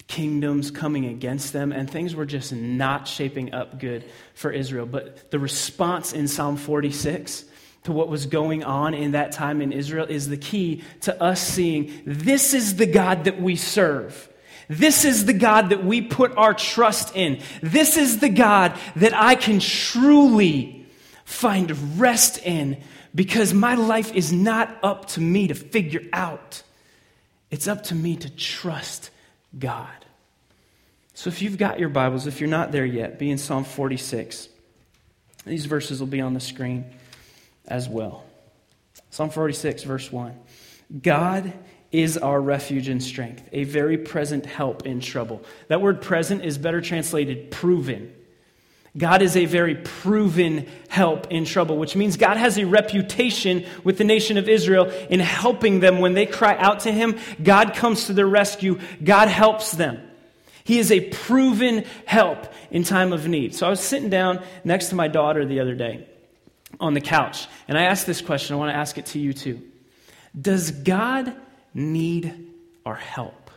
kingdoms 0.07 0.71
coming 0.71 1.07
against 1.07 1.53
them, 1.53 1.73
and 1.73 1.89
things 1.89 2.15
were 2.15 2.27
just 2.27 2.53
not 2.53 3.09
shaping 3.09 3.55
up 3.55 3.79
good 3.79 4.05
for 4.35 4.51
Israel. 4.51 4.87
But 4.87 5.31
the 5.31 5.39
response 5.39 6.13
in 6.13 6.29
Psalm 6.29 6.57
46 6.57 7.45
to 7.85 7.93
what 7.93 8.09
was 8.09 8.27
going 8.27 8.65
on 8.65 8.95
in 8.95 9.13
that 9.13 9.33
time 9.33 9.63
in 9.63 9.71
Israel 9.71 10.07
is 10.09 10.29
the 10.29 10.37
key 10.37 10.83
to 11.03 11.23
us 11.23 11.41
seeing 11.41 11.93
this 12.05 12.55
is 12.55 12.77
the 12.77 12.87
God 12.87 13.25
that 13.25 13.41
we 13.41 13.57
serve. 13.57 14.29
This 14.69 15.05
is 15.05 15.27
the 15.27 15.35
God 15.35 15.69
that 15.69 15.85
we 15.85 16.01
put 16.01 16.37
our 16.37 16.55
trust 16.55 17.15
in. 17.15 17.41
This 17.63 17.97
is 17.99 18.19
the 18.19 18.31
God 18.31 18.77
that 18.97 19.15
I 19.15 19.35
can 19.35 19.61
truly 19.61 20.87
find 21.25 22.01
rest 22.01 22.39
in 22.45 22.83
because 23.15 23.53
my 23.53 23.75
life 23.75 24.15
is 24.15 24.33
not 24.33 24.77
up 24.83 25.07
to 25.09 25.21
me 25.21 25.49
to 25.49 25.55
figure 25.55 26.03
out. 26.13 26.63
It's 27.51 27.69
up 27.69 27.85
to 27.85 27.95
me 27.95 28.17
to 28.17 28.31
trust 28.31 29.11
God. 29.59 29.89
So 31.13 31.29
if 31.29 31.43
you've 31.43 31.59
got 31.59 31.79
your 31.79 31.91
Bibles, 31.91 32.27
if 32.27 32.41
you're 32.41 32.49
not 32.49 32.73
there 32.73 32.87
yet, 32.87 33.19
be 33.19 33.31
in 33.31 33.37
Psalm 33.37 33.65
46. 33.65 34.49
These 35.45 35.67
verses 35.67 36.01
will 36.01 36.07
be 36.07 36.23
on 36.23 36.33
the 36.33 36.41
screen 36.41 36.87
as 37.67 37.89
well. 37.89 38.25
Psalm 39.11 39.31
46, 39.31 39.85
verse 39.85 40.11
1. 40.11 40.39
God 41.03 41.53
is 41.93 42.19
our 42.19 42.41
refuge 42.41 42.89
and 42.89 43.01
strength, 43.01 43.49
a 43.53 43.65
very 43.65 43.97
present 43.97 44.47
help 44.47 44.85
in 44.85 45.01
trouble. 45.01 45.43
That 45.69 45.81
word 45.81 46.03
present 46.03 46.45
is 46.45 46.59
better 46.59 46.81
translated 46.81 47.53
proven. 47.53 48.13
God 48.97 49.23
is 49.23 49.37
a 49.37 49.45
very 49.45 49.77
proven 49.77 50.67
help 50.89 51.29
in 51.31 51.45
trouble, 51.45 51.79
which 51.79 51.97
means 51.97 52.17
God 52.17 52.37
has 52.37 52.59
a 52.59 52.65
reputation 52.65 53.65
with 53.83 53.99
the 53.99 54.05
nation 54.05 54.39
of 54.39 54.49
Israel 54.49 54.87
in 55.11 55.21
helping 55.21 55.81
them 55.81 55.99
when 55.99 56.15
they 56.15 56.27
cry 56.27 56.57
out 56.57 56.81
to 56.81 56.93
Him. 56.93 57.19
God 57.43 57.75
comes 57.75 58.07
to 58.07 58.13
their 58.13 58.27
rescue, 58.27 58.81
God 59.03 59.29
helps 59.29 59.73
them. 59.73 60.01
He 60.65 60.79
is 60.79 60.91
a 60.91 61.09
proven 61.11 61.85
help 62.07 62.53
in 62.71 62.85
time 62.85 63.13
of 63.13 63.29
need. 63.29 63.55
So 63.55 63.67
I 63.67 63.71
was 63.71 63.81
sitting 63.81 64.11
down 64.11 64.43
next 64.65 64.89
to 64.89 64.95
my 64.95 65.09
daughter 65.09 65.45
the 65.45 65.61
other 65.61 65.75
day 65.75 66.09
on 66.81 66.95
the 66.95 67.01
couch, 67.01 67.47
and 67.69 67.79
I 67.79 67.85
ask 67.85 68.07
this 68.07 68.21
question. 68.21 68.55
I 68.55 68.59
want 68.59 68.73
to 68.73 68.77
ask 68.77 68.99
it 68.99 69.07
to 69.07 69.19
you 69.19 69.33
too. 69.33 69.63
Does 70.39 70.71
God 70.71 71.35
need 71.73 72.53
our 72.85 72.95
help, 72.95 73.51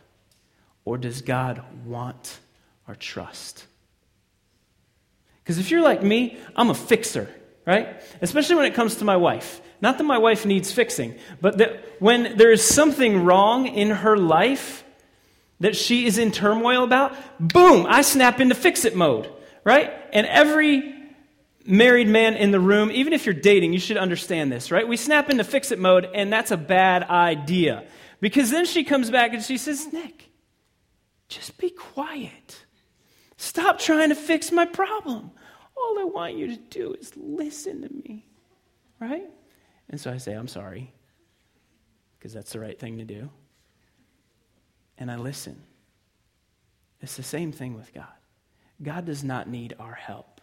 or 0.85 0.97
does 0.97 1.21
God 1.21 1.61
want 1.85 2.39
our 2.87 2.95
trust? 2.95 3.65
Because 5.43 5.59
if 5.59 5.71
you're 5.71 5.81
like 5.81 6.03
me, 6.03 6.37
I'm 6.55 6.69
a 6.69 6.75
fixer, 6.75 7.29
right? 7.65 8.01
Especially 8.21 8.55
when 8.55 8.65
it 8.65 8.73
comes 8.73 8.95
to 8.95 9.05
my 9.05 9.15
wife. 9.15 9.61
Not 9.79 9.97
that 9.97 10.03
my 10.03 10.17
wife 10.17 10.45
needs 10.45 10.71
fixing, 10.71 11.15
but 11.39 11.59
that 11.59 11.85
when 11.99 12.35
there 12.37 12.51
is 12.51 12.63
something 12.63 13.23
wrong 13.23 13.67
in 13.67 13.89
her 13.91 14.17
life 14.17 14.83
that 15.59 15.75
she 15.75 16.05
is 16.05 16.17
in 16.17 16.31
turmoil 16.31 16.83
about, 16.83 17.15
boom, 17.39 17.85
I 17.87 18.01
snap 18.01 18.39
into 18.39 18.55
fix 18.55 18.85
it 18.85 18.95
mode, 18.95 19.31
right? 19.63 19.91
And 20.13 20.27
every 20.27 20.96
married 21.67 22.07
man 22.07 22.35
in 22.35 22.51
the 22.51 22.59
room, 22.59 22.89
even 22.91 23.13
if 23.13 23.25
you're 23.25 23.35
dating, 23.35 23.73
you 23.73 23.79
should 23.79 23.97
understand 23.97 24.51
this, 24.51 24.71
right? 24.71 24.87
We 24.87 24.97
snap 24.97 25.29
into 25.29 25.43
fix 25.43 25.71
it 25.71 25.79
mode, 25.79 26.09
and 26.13 26.31
that's 26.31 26.51
a 26.51 26.57
bad 26.57 27.03
idea. 27.03 27.85
Because 28.19 28.49
then 28.49 28.65
she 28.65 28.83
comes 28.83 29.11
back 29.11 29.33
and 29.33 29.43
she 29.43 29.57
says, 29.57 29.91
Nick, 29.91 30.29
just 31.27 31.57
be 31.57 31.69
quiet. 31.69 32.65
Stop 33.37 33.79
trying 33.79 34.09
to 34.09 34.15
fix 34.15 34.51
my 34.51 34.65
problem. 34.65 35.31
All 35.75 35.99
I 35.99 36.05
want 36.05 36.35
you 36.35 36.47
to 36.47 36.57
do 36.57 36.93
is 36.93 37.11
listen 37.15 37.81
to 37.83 37.93
me. 37.93 38.25
Right? 38.99 39.29
And 39.89 39.99
so 40.01 40.11
I 40.11 40.17
say, 40.17 40.33
I'm 40.33 40.47
sorry, 40.47 40.91
because 42.17 42.33
that's 42.33 42.53
the 42.53 42.59
right 42.59 42.79
thing 42.79 42.97
to 42.97 43.05
do. 43.05 43.29
And 44.97 45.11
I 45.11 45.17
listen. 45.17 45.61
It's 47.01 47.15
the 47.15 47.23
same 47.23 47.51
thing 47.51 47.75
with 47.75 47.93
God. 47.93 48.07
God 48.81 49.05
does 49.05 49.23
not 49.23 49.47
need 49.47 49.75
our 49.79 49.93
help 49.93 50.36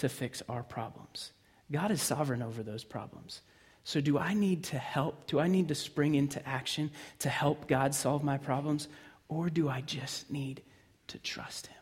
to 0.00 0.08
fix 0.08 0.42
our 0.48 0.62
problems. 0.62 1.32
God 1.72 1.90
is 1.90 2.02
sovereign 2.02 2.42
over 2.42 2.62
those 2.62 2.84
problems. 2.84 3.42
So, 3.84 4.00
do 4.00 4.18
I 4.18 4.34
need 4.34 4.64
to 4.64 4.78
help? 4.78 5.26
Do 5.26 5.40
I 5.40 5.48
need 5.48 5.68
to 5.68 5.74
spring 5.74 6.14
into 6.14 6.46
action 6.46 6.90
to 7.20 7.28
help 7.28 7.66
God 7.66 7.94
solve 7.94 8.22
my 8.22 8.36
problems? 8.36 8.88
Or 9.28 9.48
do 9.48 9.68
I 9.68 9.80
just 9.80 10.30
need 10.30 10.62
to 11.08 11.18
trust 11.18 11.68
Him? 11.68 11.76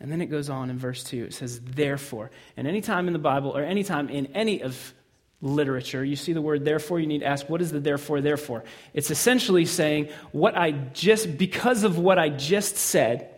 And 0.00 0.10
then 0.10 0.20
it 0.20 0.26
goes 0.26 0.50
on 0.50 0.70
in 0.70 0.78
verse 0.78 1.04
2. 1.04 1.24
It 1.24 1.34
says, 1.34 1.60
therefore. 1.60 2.30
And 2.56 2.66
anytime 2.66 3.06
in 3.06 3.12
the 3.12 3.18
Bible, 3.18 3.56
or 3.56 3.62
anytime 3.62 4.08
in 4.08 4.26
any 4.34 4.62
of 4.62 4.92
literature, 5.40 6.04
you 6.04 6.16
see 6.16 6.32
the 6.32 6.42
word 6.42 6.64
therefore, 6.64 6.98
you 6.98 7.06
need 7.06 7.20
to 7.20 7.26
ask, 7.26 7.48
what 7.48 7.62
is 7.62 7.70
the 7.70 7.80
therefore, 7.80 8.20
therefore? 8.20 8.64
It's 8.92 9.10
essentially 9.10 9.64
saying, 9.64 10.08
what 10.32 10.56
I 10.56 10.72
just, 10.72 11.38
because 11.38 11.84
of 11.84 11.96
what 11.96 12.18
I 12.18 12.28
just 12.28 12.76
said, 12.76 13.33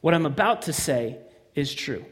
what 0.00 0.14
I'm 0.14 0.26
about 0.26 0.62
to 0.62 0.72
say 0.72 1.18
is 1.54 1.74
true. 1.74 2.04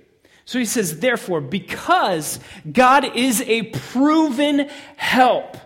So 0.44 0.58
he 0.58 0.64
says, 0.64 1.00
therefore, 1.00 1.40
because 1.40 2.40
God 2.70 3.16
is 3.16 3.42
a 3.42 3.64
proven 3.64 4.68
help 4.96 5.56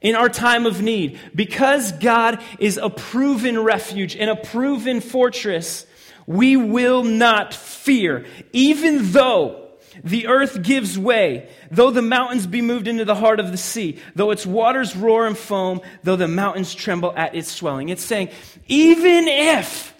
in 0.00 0.14
our 0.14 0.28
time 0.28 0.64
of 0.64 0.80
need, 0.80 1.18
because 1.34 1.90
God 1.90 2.40
is 2.60 2.76
a 2.76 2.88
proven 2.88 3.58
refuge 3.58 4.14
and 4.14 4.30
a 4.30 4.36
proven 4.36 5.00
fortress, 5.00 5.86
we 6.26 6.56
will 6.56 7.02
not 7.02 7.52
fear, 7.52 8.26
even 8.52 9.10
though 9.10 9.64
the 10.04 10.28
earth 10.28 10.62
gives 10.62 10.96
way, 10.96 11.48
though 11.72 11.90
the 11.90 12.02
mountains 12.02 12.46
be 12.46 12.62
moved 12.62 12.86
into 12.86 13.04
the 13.04 13.16
heart 13.16 13.40
of 13.40 13.50
the 13.50 13.56
sea, 13.56 13.98
though 14.14 14.30
its 14.30 14.46
waters 14.46 14.94
roar 14.94 15.26
and 15.26 15.36
foam, 15.36 15.80
though 16.04 16.14
the 16.14 16.28
mountains 16.28 16.72
tremble 16.74 17.12
at 17.16 17.34
its 17.34 17.50
swelling. 17.50 17.88
It's 17.88 18.04
saying, 18.04 18.28
even 18.68 19.26
if 19.26 19.92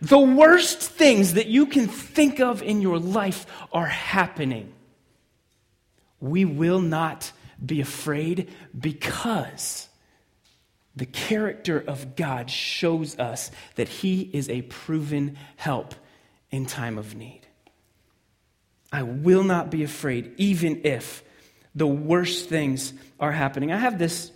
the 0.00 0.18
worst 0.18 0.80
things 0.80 1.34
that 1.34 1.46
you 1.46 1.66
can 1.66 1.88
think 1.88 2.40
of 2.40 2.62
in 2.62 2.80
your 2.80 2.98
life 2.98 3.46
are 3.72 3.86
happening, 3.86 4.72
we 6.20 6.44
will 6.44 6.80
not 6.80 7.32
be 7.64 7.80
afraid 7.80 8.50
because 8.78 9.88
the 10.96 11.06
character 11.06 11.82
of 11.86 12.16
God 12.16 12.50
shows 12.50 13.18
us 13.18 13.50
that 13.74 13.88
He 13.88 14.22
is 14.22 14.48
a 14.48 14.62
proven 14.62 15.36
help 15.56 15.94
in 16.50 16.66
time 16.66 16.98
of 16.98 17.14
need. 17.14 17.40
I 18.92 19.02
will 19.02 19.42
not 19.42 19.70
be 19.70 19.82
afraid, 19.82 20.34
even 20.36 20.82
if 20.84 21.24
the 21.74 21.86
worst 21.86 22.48
things 22.48 22.92
are 23.18 23.32
happening. 23.32 23.72
I 23.72 23.78
have 23.78 23.98
this 23.98 24.30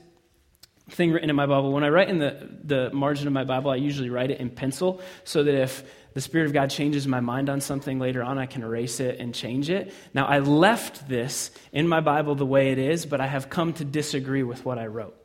thing 0.88 1.12
written 1.12 1.30
in 1.30 1.37
my 1.37 1.47
Bible. 1.47 1.73
When 1.73 1.85
I 1.85 1.88
write 1.88 2.09
in 2.09 2.18
the, 2.18 2.49
the 2.64 2.90
margin 2.90 3.26
of 3.26 3.33
my 3.33 3.45
Bible, 3.45 3.71
I 3.71 3.76
usually 3.76 4.11
write 4.11 4.30
it 4.30 4.40
in 4.40 4.50
pencil 4.50 5.00
so 5.25 5.45
that 5.45 5.54
if 5.54 5.85
the 6.14 6.21
Spirit 6.21 6.47
of 6.47 6.52
God 6.52 6.71
changes 6.71 7.07
my 7.07 7.21
mind 7.21 7.49
on 7.49 7.61
something 7.61 7.99
later 7.99 8.23
on, 8.23 8.38
I 8.38 8.47
can 8.47 8.62
erase 8.62 8.99
it 9.00 9.21
and 9.21 9.35
change 9.35 9.71
it. 9.71 9.92
Now, 10.14 10.26
I 10.26 10.40
left 10.40 11.09
this 11.09 11.50
in 11.73 11.87
my 11.87 12.00
Bible 12.00 12.35
the 12.35 12.47
way 12.47 12.73
it 12.73 12.78
is, 12.78 13.07
but 13.07 13.21
I 13.21 13.26
have 13.26 13.50
come 13.50 13.73
to 13.75 13.85
disagree 13.85 14.42
with 14.42 14.64
what 14.64 14.78
I 14.78 14.87
wrote. 14.87 15.16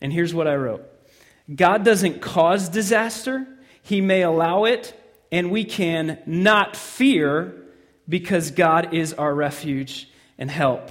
And 0.00 0.12
here's 0.12 0.34
what 0.34 0.48
I 0.48 0.56
wrote 0.56 0.84
God 1.54 1.84
doesn't 1.84 2.20
cause 2.20 2.68
disaster, 2.68 3.46
He 3.82 4.00
may 4.00 4.22
allow 4.22 4.64
it, 4.64 4.98
and 5.30 5.50
we 5.50 5.64
can 5.64 6.18
not 6.26 6.76
fear 6.76 7.54
because 8.08 8.50
God 8.50 8.92
is 8.92 9.14
our 9.14 9.34
refuge 9.34 10.08
and 10.36 10.50
help 10.50 10.90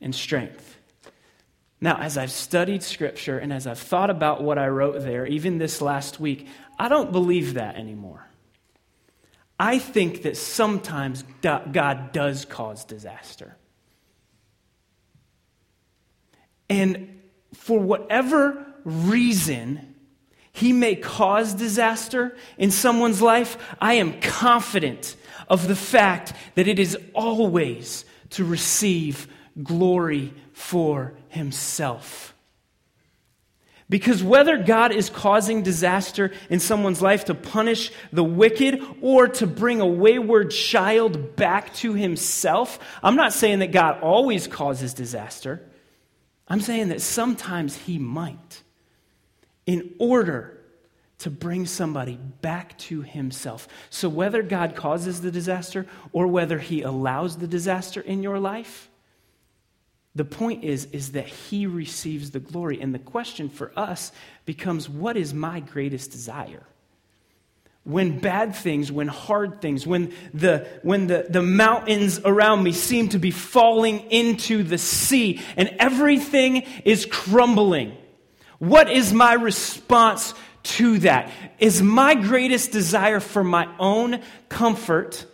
and 0.00 0.14
strength. 0.14 0.69
Now, 1.80 1.96
as 1.98 2.18
I've 2.18 2.30
studied 2.30 2.82
Scripture 2.82 3.38
and 3.38 3.52
as 3.52 3.66
I've 3.66 3.78
thought 3.78 4.10
about 4.10 4.42
what 4.42 4.58
I 4.58 4.68
wrote 4.68 5.00
there, 5.00 5.26
even 5.26 5.58
this 5.58 5.80
last 5.80 6.20
week, 6.20 6.46
I 6.78 6.88
don't 6.88 7.10
believe 7.10 7.54
that 7.54 7.76
anymore. 7.76 8.26
I 9.58 9.78
think 9.78 10.22
that 10.22 10.36
sometimes 10.36 11.24
God 11.42 12.12
does 12.12 12.44
cause 12.44 12.84
disaster. 12.84 13.56
And 16.68 17.20
for 17.54 17.78
whatever 17.78 18.64
reason 18.84 19.94
he 20.52 20.72
may 20.72 20.96
cause 20.96 21.54
disaster 21.54 22.36
in 22.58 22.70
someone's 22.70 23.22
life, 23.22 23.56
I 23.80 23.94
am 23.94 24.20
confident 24.20 25.16
of 25.48 25.68
the 25.68 25.76
fact 25.76 26.32
that 26.54 26.68
it 26.68 26.78
is 26.78 26.96
always 27.14 28.04
to 28.30 28.44
receive 28.44 29.28
glory 29.62 30.32
for 30.60 31.14
himself. 31.28 32.34
Because 33.88 34.22
whether 34.22 34.58
God 34.58 34.92
is 34.92 35.08
causing 35.08 35.62
disaster 35.62 36.32
in 36.48 36.60
someone's 36.60 37.02
life 37.02 37.24
to 37.24 37.34
punish 37.34 37.90
the 38.12 38.22
wicked 38.22 38.80
or 39.00 39.26
to 39.28 39.46
bring 39.46 39.80
a 39.80 39.86
wayward 39.86 40.50
child 40.50 41.34
back 41.34 41.74
to 41.76 41.94
himself, 41.94 42.78
I'm 43.02 43.16
not 43.16 43.32
saying 43.32 43.60
that 43.60 43.72
God 43.72 44.00
always 44.02 44.46
causes 44.46 44.94
disaster. 44.94 45.66
I'm 46.46 46.60
saying 46.60 46.88
that 46.88 47.00
sometimes 47.00 47.74
he 47.74 47.98
might 47.98 48.62
in 49.66 49.94
order 49.98 50.58
to 51.20 51.30
bring 51.30 51.64
somebody 51.64 52.16
back 52.42 52.76
to 52.78 53.00
himself. 53.00 53.66
So 53.88 54.10
whether 54.10 54.42
God 54.42 54.76
causes 54.76 55.22
the 55.22 55.30
disaster 55.30 55.86
or 56.12 56.26
whether 56.26 56.58
he 56.58 56.82
allows 56.82 57.38
the 57.38 57.48
disaster 57.48 58.00
in 58.00 58.22
your 58.22 58.38
life, 58.38 58.89
the 60.14 60.24
point 60.24 60.64
is, 60.64 60.86
is 60.86 61.12
that 61.12 61.26
he 61.26 61.66
receives 61.66 62.32
the 62.32 62.40
glory. 62.40 62.80
And 62.80 62.94
the 62.94 62.98
question 62.98 63.48
for 63.48 63.72
us 63.76 64.12
becomes 64.44 64.88
what 64.88 65.16
is 65.16 65.32
my 65.32 65.60
greatest 65.60 66.10
desire? 66.10 66.66
When 67.84 68.18
bad 68.18 68.54
things, 68.54 68.92
when 68.92 69.08
hard 69.08 69.62
things, 69.62 69.86
when 69.86 70.12
the, 70.34 70.66
when 70.82 71.06
the, 71.06 71.26
the 71.28 71.42
mountains 71.42 72.20
around 72.24 72.62
me 72.62 72.72
seem 72.72 73.08
to 73.10 73.18
be 73.18 73.30
falling 73.30 74.00
into 74.10 74.62
the 74.62 74.78
sea 74.78 75.40
and 75.56 75.74
everything 75.78 76.64
is 76.84 77.06
crumbling, 77.06 77.96
what 78.58 78.90
is 78.90 79.14
my 79.14 79.32
response 79.32 80.34
to 80.62 80.98
that? 80.98 81.32
Is 81.58 81.80
my 81.80 82.14
greatest 82.14 82.72
desire 82.72 83.20
for 83.20 83.42
my 83.42 83.66
own 83.78 84.20
comfort 84.50 85.24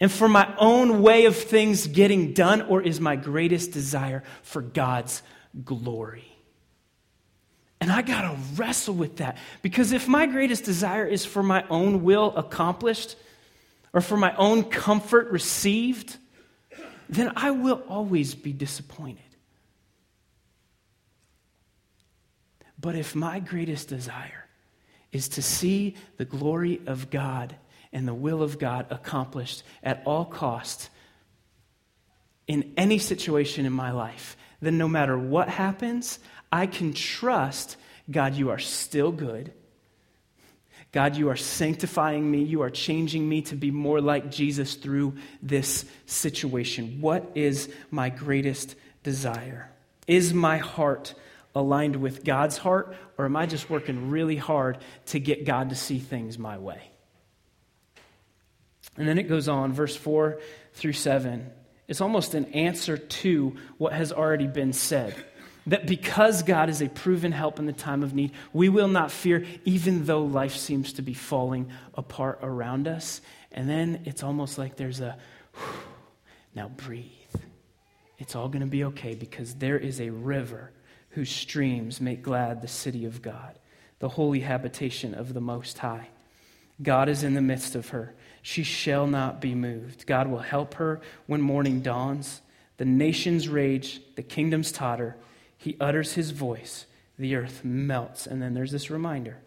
and 0.00 0.12
for 0.12 0.28
my 0.28 0.54
own 0.58 1.02
way 1.02 1.24
of 1.24 1.36
things 1.36 1.86
getting 1.86 2.32
done, 2.32 2.62
or 2.62 2.82
is 2.82 3.00
my 3.00 3.16
greatest 3.16 3.72
desire 3.72 4.22
for 4.42 4.60
God's 4.60 5.22
glory? 5.64 6.36
And 7.80 7.90
I 7.92 8.02
got 8.02 8.22
to 8.22 8.36
wrestle 8.56 8.94
with 8.94 9.18
that 9.18 9.36
because 9.62 9.92
if 9.92 10.08
my 10.08 10.26
greatest 10.26 10.64
desire 10.64 11.06
is 11.06 11.24
for 11.24 11.42
my 11.42 11.64
own 11.68 12.02
will 12.02 12.34
accomplished 12.36 13.16
or 13.92 14.00
for 14.00 14.16
my 14.16 14.34
own 14.36 14.64
comfort 14.64 15.30
received, 15.30 16.16
then 17.08 17.32
I 17.36 17.50
will 17.50 17.82
always 17.88 18.34
be 18.34 18.52
disappointed. 18.52 19.22
But 22.80 22.96
if 22.96 23.14
my 23.14 23.40
greatest 23.40 23.88
desire 23.88 24.46
is 25.12 25.28
to 25.30 25.42
see 25.42 25.94
the 26.16 26.24
glory 26.24 26.80
of 26.86 27.10
God 27.10 27.56
and 27.96 28.06
the 28.06 28.12
will 28.12 28.42
of 28.42 28.58
God 28.58 28.84
accomplished 28.90 29.62
at 29.82 30.02
all 30.04 30.26
cost 30.26 30.90
in 32.46 32.74
any 32.76 32.98
situation 32.98 33.64
in 33.64 33.72
my 33.72 33.90
life, 33.90 34.36
then 34.60 34.76
no 34.76 34.86
matter 34.86 35.18
what 35.18 35.48
happens, 35.48 36.18
I 36.52 36.66
can 36.66 36.92
trust 36.92 37.78
God, 38.10 38.34
you 38.34 38.50
are 38.50 38.58
still 38.58 39.12
good. 39.12 39.50
God, 40.92 41.16
you 41.16 41.30
are 41.30 41.36
sanctifying 41.36 42.30
me. 42.30 42.42
You 42.42 42.60
are 42.60 42.70
changing 42.70 43.26
me 43.26 43.40
to 43.42 43.56
be 43.56 43.70
more 43.70 44.02
like 44.02 44.30
Jesus 44.30 44.74
through 44.74 45.14
this 45.42 45.86
situation. 46.04 47.00
What 47.00 47.32
is 47.34 47.70
my 47.90 48.10
greatest 48.10 48.76
desire? 49.04 49.70
Is 50.06 50.34
my 50.34 50.58
heart 50.58 51.14
aligned 51.54 51.96
with 51.96 52.24
God's 52.24 52.58
heart, 52.58 52.94
or 53.16 53.24
am 53.24 53.36
I 53.36 53.46
just 53.46 53.70
working 53.70 54.10
really 54.10 54.36
hard 54.36 54.76
to 55.06 55.18
get 55.18 55.46
God 55.46 55.70
to 55.70 55.74
see 55.74 55.98
things 55.98 56.38
my 56.38 56.58
way? 56.58 56.90
And 58.96 59.06
then 59.06 59.18
it 59.18 59.24
goes 59.24 59.48
on, 59.48 59.72
verse 59.72 59.94
4 59.94 60.40
through 60.74 60.94
7. 60.94 61.50
It's 61.88 62.00
almost 62.00 62.34
an 62.34 62.46
answer 62.46 62.96
to 62.96 63.56
what 63.78 63.92
has 63.92 64.12
already 64.12 64.46
been 64.46 64.72
said. 64.72 65.14
That 65.68 65.86
because 65.86 66.42
God 66.42 66.68
is 66.68 66.80
a 66.80 66.88
proven 66.88 67.32
help 67.32 67.58
in 67.58 67.66
the 67.66 67.72
time 67.72 68.02
of 68.02 68.14
need, 68.14 68.32
we 68.52 68.68
will 68.68 68.88
not 68.88 69.10
fear, 69.10 69.44
even 69.64 70.04
though 70.04 70.24
life 70.24 70.54
seems 70.56 70.94
to 70.94 71.02
be 71.02 71.14
falling 71.14 71.70
apart 71.94 72.38
around 72.42 72.86
us. 72.86 73.20
And 73.50 73.68
then 73.68 74.02
it's 74.04 74.22
almost 74.22 74.58
like 74.58 74.76
there's 74.76 75.00
a, 75.00 75.16
now 76.54 76.68
breathe. 76.68 77.10
It's 78.18 78.36
all 78.36 78.48
going 78.48 78.64
to 78.64 78.70
be 78.70 78.84
okay 78.84 79.14
because 79.14 79.54
there 79.54 79.78
is 79.78 80.00
a 80.00 80.10
river 80.10 80.72
whose 81.10 81.30
streams 81.30 82.00
make 82.00 82.22
glad 82.22 82.62
the 82.62 82.68
city 82.68 83.04
of 83.04 83.20
God, 83.20 83.58
the 83.98 84.08
holy 84.08 84.40
habitation 84.40 85.14
of 85.14 85.34
the 85.34 85.40
Most 85.40 85.78
High. 85.78 86.08
God 86.82 87.08
is 87.08 87.22
in 87.22 87.34
the 87.34 87.40
midst 87.40 87.74
of 87.74 87.88
her. 87.88 88.14
She 88.46 88.62
shall 88.62 89.08
not 89.08 89.40
be 89.40 89.56
moved. 89.56 90.06
God 90.06 90.28
will 90.28 90.38
help 90.38 90.74
her 90.74 91.00
when 91.26 91.40
morning 91.40 91.80
dawns. 91.80 92.42
The 92.76 92.84
nations 92.84 93.48
rage, 93.48 94.00
the 94.14 94.22
kingdoms 94.22 94.70
totter. 94.70 95.16
He 95.58 95.76
utters 95.80 96.12
his 96.12 96.30
voice, 96.30 96.86
the 97.18 97.34
earth 97.34 97.64
melts. 97.64 98.24
And 98.24 98.40
then 98.40 98.54
there's 98.54 98.70
this 98.70 98.88
reminder 98.88 99.38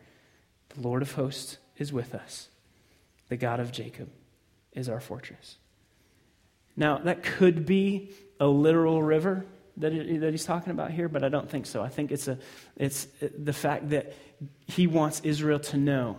the 0.76 0.82
Lord 0.82 1.02
of 1.02 1.14
hosts 1.14 1.60
is 1.78 1.94
with 1.94 2.14
us, 2.14 2.50
the 3.30 3.38
God 3.38 3.62
of 3.62 3.72
Jacob 3.72 4.10
is 4.74 4.90
our 4.90 5.00
fortress. 5.00 5.56
Now, 6.76 6.98
that 6.98 7.24
could 7.24 7.66
be 7.66 8.12
a 8.38 8.48
literal 8.48 9.02
river 9.02 9.46
that, 9.78 9.92
that 9.94 10.32
he's 10.32 10.44
talking 10.44 10.72
about 10.72 10.92
here, 10.92 11.08
but 11.08 11.24
I 11.24 11.30
don't 11.30 11.50
think 11.50 11.68
so. 11.68 11.82
I 11.82 11.88
think 11.88 12.12
it's, 12.12 12.28
a, 12.28 12.38
it's 12.76 13.08
the 13.22 13.54
fact 13.54 13.92
that 13.92 14.12
he 14.68 14.88
wants 14.88 15.22
Israel 15.24 15.60
to 15.60 15.78
know 15.78 16.18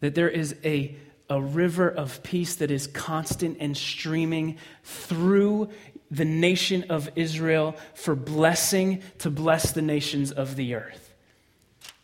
that 0.00 0.16
there 0.16 0.28
is 0.28 0.56
a 0.64 0.96
a 1.32 1.40
river 1.40 1.88
of 1.88 2.22
peace 2.22 2.56
that 2.56 2.70
is 2.70 2.86
constant 2.86 3.56
and 3.58 3.74
streaming 3.74 4.58
through 4.84 5.70
the 6.10 6.26
nation 6.26 6.84
of 6.90 7.08
Israel 7.16 7.74
for 7.94 8.14
blessing 8.14 9.02
to 9.18 9.30
bless 9.30 9.72
the 9.72 9.80
nations 9.80 10.30
of 10.30 10.56
the 10.56 10.74
earth. 10.74 11.14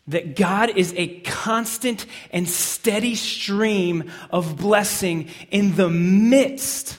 That 0.07 0.35
God 0.35 0.75
is 0.75 0.95
a 0.97 1.19
constant 1.19 2.07
and 2.31 2.49
steady 2.49 3.13
stream 3.13 4.09
of 4.31 4.57
blessing 4.57 5.29
in 5.51 5.75
the 5.75 5.89
midst 5.89 6.97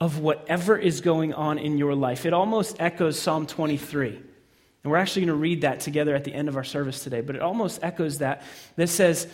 of 0.00 0.20
whatever 0.20 0.78
is 0.78 1.00
going 1.00 1.34
on 1.34 1.58
in 1.58 1.76
your 1.76 1.96
life. 1.96 2.24
It 2.24 2.32
almost 2.32 2.76
echoes 2.78 3.18
Psalm 3.18 3.48
23. 3.48 4.10
And 4.10 4.90
we're 4.90 4.96
actually 4.96 5.22
going 5.22 5.36
to 5.36 5.42
read 5.42 5.62
that 5.62 5.80
together 5.80 6.14
at 6.14 6.22
the 6.22 6.34
end 6.34 6.48
of 6.48 6.56
our 6.56 6.64
service 6.64 7.02
today, 7.02 7.20
but 7.20 7.34
it 7.34 7.42
almost 7.42 7.80
echoes 7.82 8.18
that. 8.18 8.42
That 8.76 8.88
says, 8.88 9.26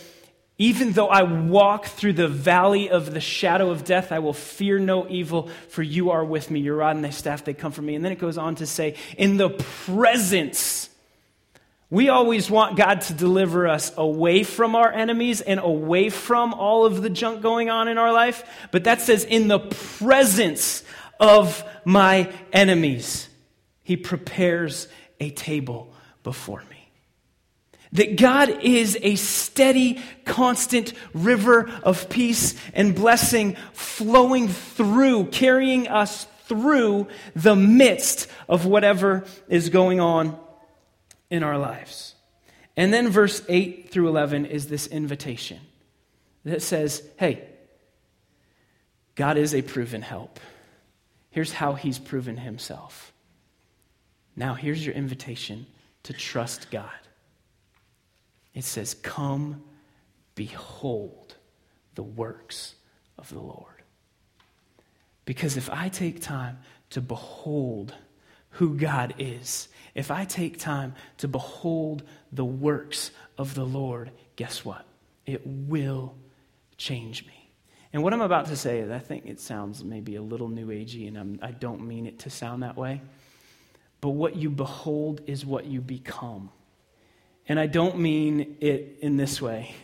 even 0.59 0.91
though 0.93 1.07
I 1.07 1.23
walk 1.23 1.87
through 1.87 2.15
the 2.15 2.27
valley 2.27 2.91
of 2.91 3.15
the 3.15 3.21
shadow 3.21 3.71
of 3.71 3.85
death, 3.85 4.11
I 4.11 4.19
will 4.19 4.33
fear 4.33 4.81
no 4.81 5.09
evil, 5.09 5.49
for 5.69 5.85
you 5.85 6.11
are 6.11 6.25
with 6.25 6.51
me. 6.51 6.59
Your 6.59 6.77
rod 6.77 6.97
and 6.97 7.05
thy 7.05 7.11
staff, 7.11 7.45
they 7.45 7.55
comfort 7.55 7.83
me. 7.83 7.95
And 7.95 8.05
then 8.05 8.11
it 8.11 8.19
goes 8.19 8.37
on 8.37 8.57
to 8.57 8.67
say, 8.67 8.97
in 9.17 9.37
the 9.37 9.51
presence. 9.51 10.91
We 11.91 12.11
always 12.11 12.51
want 12.51 12.77
God 12.77 13.01
to 13.03 13.15
deliver 13.15 13.67
us 13.67 13.93
away 13.97 14.43
from 14.43 14.75
our 14.75 14.93
enemies 14.93 15.41
and 15.41 15.59
away 15.59 16.11
from 16.11 16.53
all 16.53 16.85
of 16.85 17.01
the 17.01 17.09
junk 17.09 17.41
going 17.41 17.71
on 17.71 17.89
in 17.89 17.97
our 17.97 18.13
life. 18.13 18.45
But 18.73 18.85
that 18.85 19.01
says, 19.01 19.25
in 19.25 19.49
the 19.49 19.59
presence 19.59 20.85
of 21.19 21.65
my 21.87 22.31
enemies, 22.53 23.29
he 23.85 23.97
prepares 23.97 24.87
a 25.19 25.31
table 25.31 25.95
before 26.23 26.63
me. 26.69 26.78
That 27.93 28.17
God 28.19 28.51
is 28.63 28.99
a 29.01 29.15
steady, 29.15 30.03
constant 30.25 30.93
river 31.15 31.71
of 31.83 32.09
peace 32.09 32.55
and 32.75 32.95
blessing 32.95 33.57
flowing 33.73 34.49
through, 34.49 35.27
carrying 35.27 35.89
us 35.89 36.27
through 36.45 37.09
the 37.35 37.57
midst 37.57 38.27
of 38.49 38.67
whatever 38.67 39.25
is 39.49 39.69
going 39.69 40.01
on 40.01 40.39
in 41.31 41.43
our 41.43 41.59
lives. 41.59 42.15
And 42.77 42.93
then 42.93 43.09
verse 43.09 43.43
8 43.49 43.91
through 43.91 44.09
11 44.09 44.47
is 44.47 44.69
this 44.69 44.87
invitation 44.87 45.61
that 46.45 46.63
says, 46.63 47.03
hey, 47.19 47.45
God 49.15 49.37
is 49.37 49.55
a 49.55 49.63
proven 49.63 50.01
help. 50.01 50.39
Here's 51.31 51.53
how 51.53 51.73
he's 51.75 51.99
proven 51.99 52.37
himself. 52.37 53.13
Now, 54.37 54.55
here's 54.55 54.85
your 54.85 54.95
invitation 54.95 55.67
to 56.05 56.13
trust 56.13 56.71
God. 56.71 56.89
It 58.59 58.65
says, 58.65 58.95
Come, 58.95 59.63
behold 60.35 61.37
the 61.95 62.03
works 62.03 62.75
of 63.17 63.31
the 63.31 63.39
Lord. 63.39 63.85
Because 65.25 65.57
if 65.57 65.71
I 65.71 65.89
take 65.89 66.21
time 66.21 66.59
to 66.91 67.01
behold 67.01 67.95
who 68.51 68.77
God 68.77 69.15
is, 69.19 69.69
if 69.95 70.11
I 70.11 70.25
take 70.25 70.59
time 70.59 70.97
to 71.19 71.29
behold 71.29 72.03
the 72.33 72.45
works 72.45 73.13
of 73.37 73.55
the 73.55 73.65
Lord, 73.65 74.11
guess 74.35 74.65
what? 74.65 74.85
It 75.25 75.43
will 75.47 76.17
change 76.77 77.25
me. 77.27 77.53
And 77.93 78.03
what 78.03 78.13
I'm 78.13 78.23
about 78.23 78.47
to 78.47 78.57
say, 78.57 78.81
is, 78.81 78.91
I 78.91 78.99
think 78.99 79.27
it 79.27 79.39
sounds 79.39 79.85
maybe 79.85 80.17
a 80.17 80.23
little 80.23 80.49
new 80.49 80.67
agey, 80.67 81.07
and 81.07 81.17
I'm, 81.17 81.39
I 81.43 81.53
do 81.53 81.69
not 81.69 81.81
mean 81.81 82.07
it 82.07 82.19
to 82.21 82.31
sound 82.31 82.65
that 82.65 82.77
way. 82.77 83.03
But 84.01 84.11
what 84.11 84.35
you 84.35 84.51
behold 84.51 85.21
is 85.29 85.47
what 85.47 85.67
you 85.67 85.81
become. 85.81 86.51
And 87.49 87.59
I 87.59 87.67
don't 87.67 87.99
mean 87.99 88.57
it 88.61 88.99
in 89.01 89.17
this 89.17 89.41
way. 89.41 89.75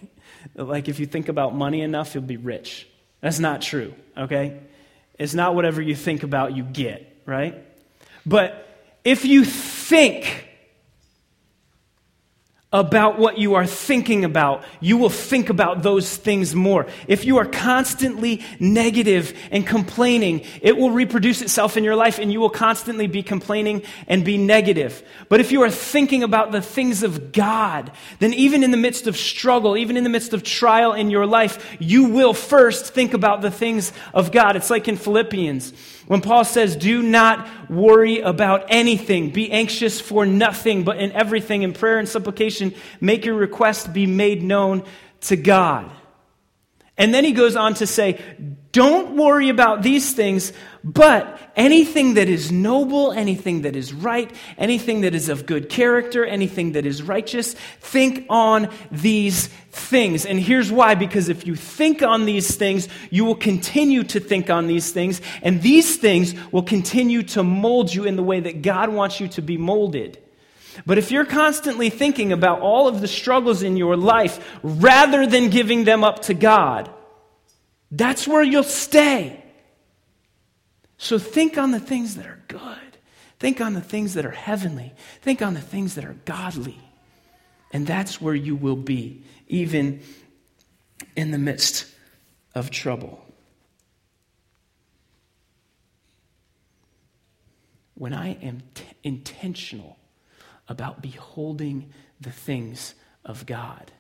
Like 0.55 0.89
if 0.89 1.01
you 1.01 1.07
think 1.07 1.29
about 1.29 1.55
money 1.55 1.81
enough, 1.81 2.15
you'll 2.15 2.23
be 2.23 2.37
rich. 2.37 2.87
That's 3.21 3.39
not 3.39 3.63
true, 3.63 3.95
okay? 4.17 4.61
It's 5.19 5.35
not 5.35 5.55
whatever 5.55 5.81
you 5.81 5.95
think 5.95 6.23
about, 6.23 6.55
you 6.55 6.63
get, 6.63 7.23
right? 7.25 7.65
But 8.27 8.69
if 9.05 9.25
you 9.25 9.45
think 9.45 10.49
about 12.75 13.21
what 13.21 13.39
you 13.39 13.55
are 13.55 13.67
thinking 13.67 14.25
about, 14.25 14.65
you 14.81 14.97
will 14.97 15.09
think 15.09 15.49
about 15.49 15.85
those 15.85 16.17
things 16.17 16.57
more. 16.57 16.89
If 17.07 17.25
you 17.25 17.39
are 17.39 17.45
constantly 17.45 18.43
negative 18.59 19.33
and 19.53 19.65
complaining, 19.65 20.45
it 20.61 20.77
will 20.77 20.91
reproduce 20.91 21.41
itself 21.41 21.77
in 21.77 21.85
your 21.85 21.95
life 21.95 22.19
and 22.19 22.33
you 22.33 22.41
will 22.41 22.51
constantly 22.51 23.07
be 23.07 23.23
complaining 23.23 23.83
and 24.09 24.25
be 24.25 24.37
negative. 24.37 25.05
But 25.29 25.39
if 25.39 25.53
you 25.53 25.63
are 25.63 25.71
thinking 25.71 26.25
about 26.25 26.51
the 26.51 26.61
things 26.61 27.05
of 27.05 27.31
God, 27.31 27.93
then 28.19 28.35
even 28.35 28.65
in 28.65 28.73
the 28.73 28.77
midst 28.77 29.07
of 29.07 29.17
struggle, 29.17 29.77
even 29.77 29.97
in 29.97 30.03
the 30.03 30.11
midst 30.11 30.33
of 30.35 30.43
trial 30.43 30.95
in 30.95 31.11
your 31.11 31.27
life, 31.27 31.77
you 31.79 32.07
will 32.07 32.35
first 32.35 32.93
think 32.93 33.15
about 33.15 33.41
the 33.41 33.53
things 33.53 33.93
of 34.13 34.33
God. 34.33 34.57
It's 34.57 34.71
like 34.71 34.89
in 34.89 34.97
Philippians. 34.97 35.73
When 36.07 36.21
Paul 36.21 36.45
says, 36.45 36.77
Do 36.77 37.03
not 37.03 37.71
worry 37.71 38.21
about 38.21 38.67
anything, 38.69 39.31
be 39.31 39.51
anxious 39.51 40.01
for 40.01 40.27
nothing, 40.27 40.85
but 40.85 40.99
in 40.99 41.13
everything, 41.13 41.63
in 41.63 41.73
prayer 41.73 41.99
and 41.99 42.09
supplication, 42.09 42.75
make 43.01 43.25
your 43.25 43.37
request 43.37 43.93
be 43.93 44.07
made 44.07 44.43
known 44.43 44.85
to 45.23 45.37
God. 45.37 45.91
And 46.97 47.13
then 47.13 47.25
he 47.25 47.33
goes 47.33 47.57
on 47.57 47.75
to 47.75 47.87
say, 47.87 48.21
Don't 48.71 49.17
worry 49.17 49.49
about 49.49 49.83
these 49.83 50.13
things, 50.13 50.53
but 50.85 51.41
anything 51.57 52.15
that 52.15 52.29
is 52.29 52.53
noble, 52.53 53.11
anything 53.11 53.63
that 53.63 53.75
is 53.75 53.93
right, 53.93 54.31
anything 54.59 55.01
that 55.01 55.15
is 55.15 55.29
of 55.29 55.47
good 55.47 55.69
character, 55.69 56.25
anything 56.25 56.73
that 56.73 56.87
is 56.87 57.03
righteous, 57.03 57.55
think 57.81 58.27
on 58.29 58.69
these 58.93 59.49
things. 59.75 60.25
And 60.25 60.39
here's 60.39 60.71
why 60.71 60.95
because 60.95 61.29
if 61.29 61.47
you 61.47 61.55
think 61.55 62.03
on 62.03 62.25
these 62.25 62.57
things, 62.57 62.89
you 63.11 63.25
will 63.25 63.35
continue 63.35 64.05
to 64.05 64.21
think 64.21 64.51
on 64.51 64.67
these 64.67 64.93
things, 64.93 65.21
and 65.43 65.61
these 65.63 65.97
things 65.97 66.35
will 66.53 66.63
continue 66.63 67.23
to 67.25 67.43
mold 67.43 67.93
you 67.93 68.05
in 68.05 68.17
the 68.17 68.23
way 68.23 68.41
that 68.41 68.63
God 68.63 68.91
wants 68.91 69.21
you 69.21 69.29
to 69.29 69.43
be 69.43 69.57
molded. 69.57 70.19
But 70.87 70.99
if 70.99 71.11
you're 71.11 71.25
constantly 71.25 71.91
thinking 71.91 72.33
about 72.33 72.61
all 72.61 72.89
of 72.89 73.01
the 73.01 73.09
struggles 73.09 73.63
in 73.63 73.77
your 73.77 73.97
life 73.97 74.59
rather 74.63 75.27
than 75.27 75.51
giving 75.51 75.85
them 75.85 76.03
up 76.03 76.23
to 76.23 76.35
God, 76.35 76.91
that's 77.91 78.27
where 78.27 78.43
you'll 78.43 78.65
stay. 78.65 79.45
So 80.99 81.19
think 81.19 81.59
on 81.59 81.71
the 81.71 81.81
things 81.81 82.17
that 82.17 82.27
are 82.27 82.43
good. 82.49 82.61
Think 83.39 83.61
on 83.61 83.75
the 83.75 83.81
things 83.81 84.15
that 84.15 84.25
are 84.25 84.31
heavenly. 84.31 84.95
Think 85.21 85.43
on 85.43 85.55
the 85.55 85.61
things 85.61 85.95
that 85.95 86.05
are 86.05 86.17
godly. 86.25 86.79
And 87.75 87.89
that's 87.89 88.21
where 88.21 88.37
you 88.37 88.55
will 88.55 88.77
be, 88.77 89.25
even 89.49 90.01
in 91.17 91.33
the 91.33 91.39
midst 91.39 91.87
of 92.55 92.71
trouble. 92.71 93.27
When 97.95 98.15
I 98.15 98.35
am 98.35 98.63
t- 98.75 98.85
intentional 99.03 99.99
about 100.69 101.03
beholding 101.03 101.91
the 102.21 102.31
things 102.31 102.95
of 103.25 103.45
God, 103.45 103.91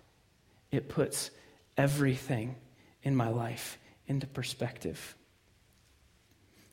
it 0.70 0.88
puts 0.88 1.32
everything 1.76 2.54
in 3.02 3.16
my 3.16 3.28
life 3.28 3.76
into 4.06 4.28
perspective. 4.28 5.16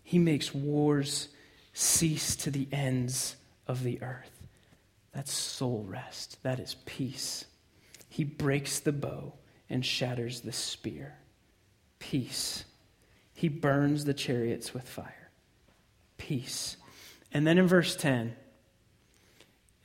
He 0.04 0.20
makes 0.20 0.54
wars 0.54 1.30
cease 1.74 2.36
to 2.36 2.52
the 2.52 2.68
ends 2.72 3.38
of 3.66 3.84
the 3.84 4.00
earth. 4.04 4.41
That's 5.14 5.34
soul 5.34 5.86
rest. 5.88 6.42
That 6.44 6.60
is 6.60 6.76
peace. 6.86 7.46
He 8.08 8.24
breaks 8.24 8.80
the 8.80 8.92
bow 8.92 9.34
and 9.70 9.86
shatters 9.86 10.42
the 10.42 10.52
spear. 10.52 11.18
Peace. 12.00 12.66
He 13.34 13.48
burns 13.48 14.06
the 14.06 14.14
chariots 14.14 14.74
with 14.74 14.88
fire. 14.88 15.30
Peace. 16.18 16.78
And 17.34 17.48
then 17.48 17.58
in 17.58 17.68
verse 17.68 17.96
10, 17.96 18.36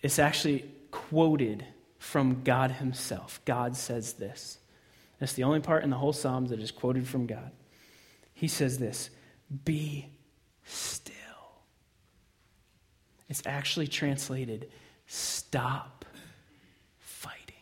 it's 0.03 0.19
actually 0.19 0.71
quoted 0.91 1.65
from 1.99 2.43
God 2.43 2.73
Himself. 2.73 3.41
God 3.45 3.77
says 3.77 4.15
this. 4.15 4.59
That's 5.19 5.33
the 5.33 5.45
only 5.45 5.61
part 5.61 5.85
in 5.85 5.91
the 5.91 5.97
whole 5.97 6.13
Psalms 6.13 6.51
that 6.51 6.61
is 6.61 6.71
quoted 6.71 7.09
from 7.09 7.27
God. 7.27 7.51
He 8.35 8.49
says 8.49 8.79
this 8.79 9.11
Be 9.65 10.11
still. 10.65 11.15
It's 13.29 13.43
actually 13.47 13.89
translated 13.89 14.71
stop 15.07 16.05
fighting. 16.99 17.55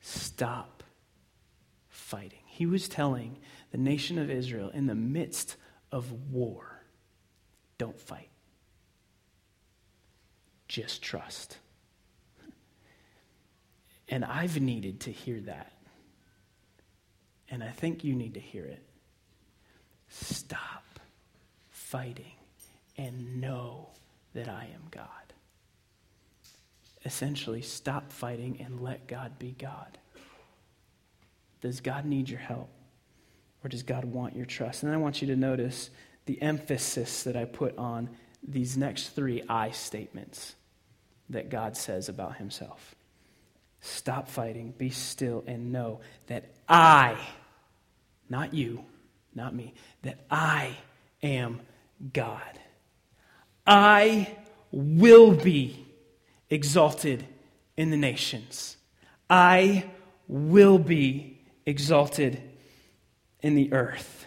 Stop 0.00 0.82
fighting. 1.88 2.40
He 2.46 2.66
was 2.66 2.88
telling 2.88 3.38
the 3.70 3.78
nation 3.78 4.18
of 4.18 4.30
Israel 4.30 4.70
in 4.70 4.86
the 4.86 4.94
midst 4.94 5.56
of 5.92 6.12
war 6.32 6.76
don't 7.78 8.00
fight, 8.00 8.30
just 10.68 11.02
trust. 11.02 11.58
And 14.08 14.24
I've 14.24 14.60
needed 14.60 15.00
to 15.00 15.12
hear 15.12 15.40
that. 15.40 15.72
And 17.50 17.62
I 17.62 17.70
think 17.70 18.04
you 18.04 18.14
need 18.14 18.34
to 18.34 18.40
hear 18.40 18.64
it. 18.64 18.82
Stop 20.08 21.00
fighting 21.70 22.32
and 22.96 23.40
know 23.40 23.90
that 24.36 24.48
I 24.48 24.68
am 24.74 24.82
God. 24.90 25.08
Essentially, 27.06 27.62
stop 27.62 28.12
fighting 28.12 28.60
and 28.60 28.82
let 28.82 29.06
God 29.06 29.38
be 29.38 29.56
God. 29.58 29.96
Does 31.62 31.80
God 31.80 32.04
need 32.04 32.28
your 32.28 32.38
help? 32.38 32.68
Or 33.64 33.68
does 33.68 33.82
God 33.82 34.04
want 34.04 34.36
your 34.36 34.44
trust? 34.44 34.82
And 34.82 34.92
I 34.92 34.98
want 34.98 35.22
you 35.22 35.28
to 35.28 35.36
notice 35.36 35.88
the 36.26 36.40
emphasis 36.42 37.22
that 37.22 37.34
I 37.34 37.46
put 37.46 37.78
on 37.78 38.10
these 38.46 38.76
next 38.76 39.08
three 39.10 39.42
I 39.48 39.70
statements 39.70 40.54
that 41.30 41.48
God 41.48 41.74
says 41.74 42.10
about 42.10 42.36
himself. 42.36 42.94
Stop 43.80 44.28
fighting, 44.28 44.74
be 44.76 44.90
still, 44.90 45.44
and 45.46 45.72
know 45.72 46.00
that 46.26 46.44
I, 46.68 47.16
not 48.28 48.52
you, 48.52 48.84
not 49.34 49.54
me, 49.54 49.72
that 50.02 50.18
I 50.30 50.76
am 51.22 51.60
God. 52.12 52.58
I 53.66 54.36
will 54.70 55.32
be 55.32 55.86
exalted 56.50 57.26
in 57.76 57.90
the 57.90 57.96
nations. 57.96 58.76
I 59.28 59.90
will 60.28 60.78
be 60.78 61.40
exalted 61.64 62.40
in 63.40 63.54
the 63.54 63.72
earth. 63.72 64.26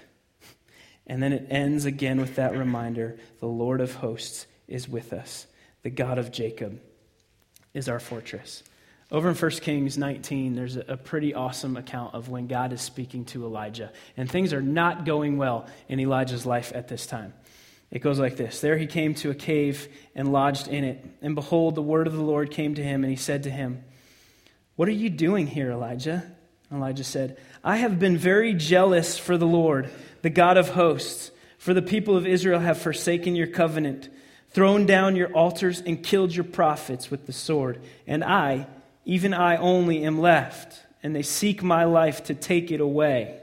And 1.07 1.23
then 1.23 1.33
it 1.33 1.47
ends 1.49 1.85
again 1.85 2.19
with 2.21 2.35
that 2.35 2.55
reminder 2.55 3.17
the 3.39 3.47
Lord 3.47 3.81
of 3.81 3.95
hosts 3.95 4.45
is 4.67 4.87
with 4.87 5.13
us, 5.13 5.47
the 5.81 5.89
God 5.89 6.17
of 6.19 6.31
Jacob 6.31 6.79
is 7.73 7.89
our 7.89 7.99
fortress. 7.99 8.63
Over 9.11 9.29
in 9.29 9.35
1 9.35 9.51
Kings 9.51 9.97
19, 9.97 10.55
there's 10.55 10.75
a 10.75 10.95
pretty 10.95 11.33
awesome 11.33 11.77
account 11.77 12.13
of 12.13 12.29
when 12.29 12.45
God 12.45 12.71
is 12.73 12.81
speaking 12.81 13.25
to 13.25 13.43
Elijah. 13.43 13.91
And 14.15 14.29
things 14.29 14.53
are 14.53 14.61
not 14.61 15.03
going 15.03 15.37
well 15.37 15.65
in 15.87 15.99
Elijah's 15.99 16.45
life 16.45 16.71
at 16.75 16.87
this 16.87 17.07
time. 17.07 17.33
It 17.91 17.99
goes 17.99 18.19
like 18.19 18.37
this 18.37 18.61
There 18.61 18.77
he 18.77 18.87
came 18.87 19.15
to 19.15 19.31
a 19.31 19.35
cave 19.35 19.87
and 20.15 20.31
lodged 20.31 20.67
in 20.67 20.83
it. 20.83 21.03
And 21.21 21.35
behold, 21.35 21.75
the 21.75 21.81
word 21.81 22.07
of 22.07 22.13
the 22.13 22.21
Lord 22.21 22.51
came 22.51 22.75
to 22.75 22.83
him, 22.83 23.03
and 23.03 23.11
he 23.11 23.17
said 23.17 23.43
to 23.43 23.51
him, 23.51 23.83
What 24.75 24.87
are 24.87 24.91
you 24.91 25.09
doing 25.09 25.47
here, 25.47 25.71
Elijah? 25.71 26.31
Elijah 26.71 27.03
said, 27.03 27.37
I 27.63 27.77
have 27.77 27.97
been 27.97 28.17
very 28.17 28.53
jealous 28.53 29.17
for 29.17 29.37
the 29.37 29.47
Lord, 29.47 29.89
the 30.21 30.29
God 30.29 30.55
of 30.55 30.69
hosts, 30.69 31.31
for 31.57 31.73
the 31.73 31.81
people 31.81 32.15
of 32.15 32.27
Israel 32.27 32.59
have 32.59 32.79
forsaken 32.79 33.35
your 33.35 33.47
covenant, 33.47 34.09
thrown 34.49 34.85
down 34.85 35.15
your 35.15 35.33
altars, 35.33 35.81
and 35.81 36.03
killed 36.03 36.33
your 36.33 36.43
prophets 36.43 37.09
with 37.09 37.25
the 37.25 37.33
sword. 37.33 37.81
And 38.05 38.23
I, 38.23 38.67
even 39.03 39.33
I 39.33 39.57
only 39.57 40.03
am 40.03 40.19
left, 40.19 40.79
and 41.01 41.15
they 41.15 41.23
seek 41.23 41.63
my 41.63 41.85
life 41.85 42.25
to 42.25 42.35
take 42.35 42.71
it 42.71 42.81
away. 42.81 43.41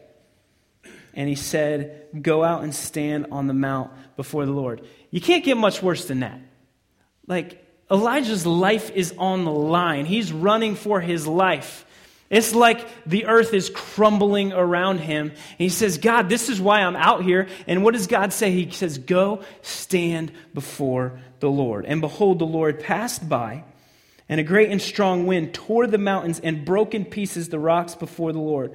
And 1.16 1.29
he 1.29 1.35
said, 1.35 2.09
Go 2.22 2.44
out 2.44 2.62
and 2.62 2.74
stand 2.74 3.26
on 3.33 3.48
the 3.48 3.55
mount 3.55 3.90
before 4.16 4.46
the 4.46 4.52
Lord. 4.52 4.87
You 5.11 5.20
can't 5.20 5.44
get 5.44 5.57
much 5.57 5.83
worse 5.83 6.05
than 6.05 6.20
that. 6.20 6.38
Like, 7.26 7.62
Elijah's 7.90 8.46
life 8.46 8.90
is 8.90 9.14
on 9.18 9.44
the 9.44 9.50
line, 9.50 10.07
he's 10.07 10.33
running 10.33 10.76
for 10.76 11.00
his 11.00 11.26
life. 11.26 11.85
It's 12.29 12.55
like 12.55 12.85
the 13.07 13.26
earth 13.26 13.55
is 13.55 13.70
crumbling 13.70 14.52
around 14.52 14.98
him. 14.98 15.29
And 15.31 15.59
he 15.59 15.68
says, 15.68 15.98
God, 15.98 16.29
this 16.29 16.48
is 16.48 16.61
why 16.61 16.81
I'm 16.81 16.96
out 16.96 17.22
here. 17.22 17.46
And 17.68 17.85
what 17.85 17.94
does 17.94 18.09
God 18.09 18.33
say? 18.33 18.50
He 18.50 18.70
says, 18.72 18.98
Go 18.98 19.42
stand 19.62 20.33
before 20.52 21.20
the 21.40 21.50
Lord. 21.50 21.87
And 21.87 22.00
behold, 22.00 22.40
the 22.40 22.44
Lord 22.44 22.81
passed 22.81 23.29
by 23.29 23.62
and 24.29 24.40
a 24.40 24.44
great 24.44 24.70
and 24.70 24.83
strong 24.83 25.26
wind 25.26 25.55
tore 25.55 25.87
the 25.87 25.98
mountains 25.98 26.40
and 26.40 26.64
broke 26.64 26.94
in 26.94 27.05
pieces 27.05 27.48
the 27.48 27.59
rocks 27.59 27.94
before 27.94 28.33
the 28.33 28.40
Lord. 28.40 28.74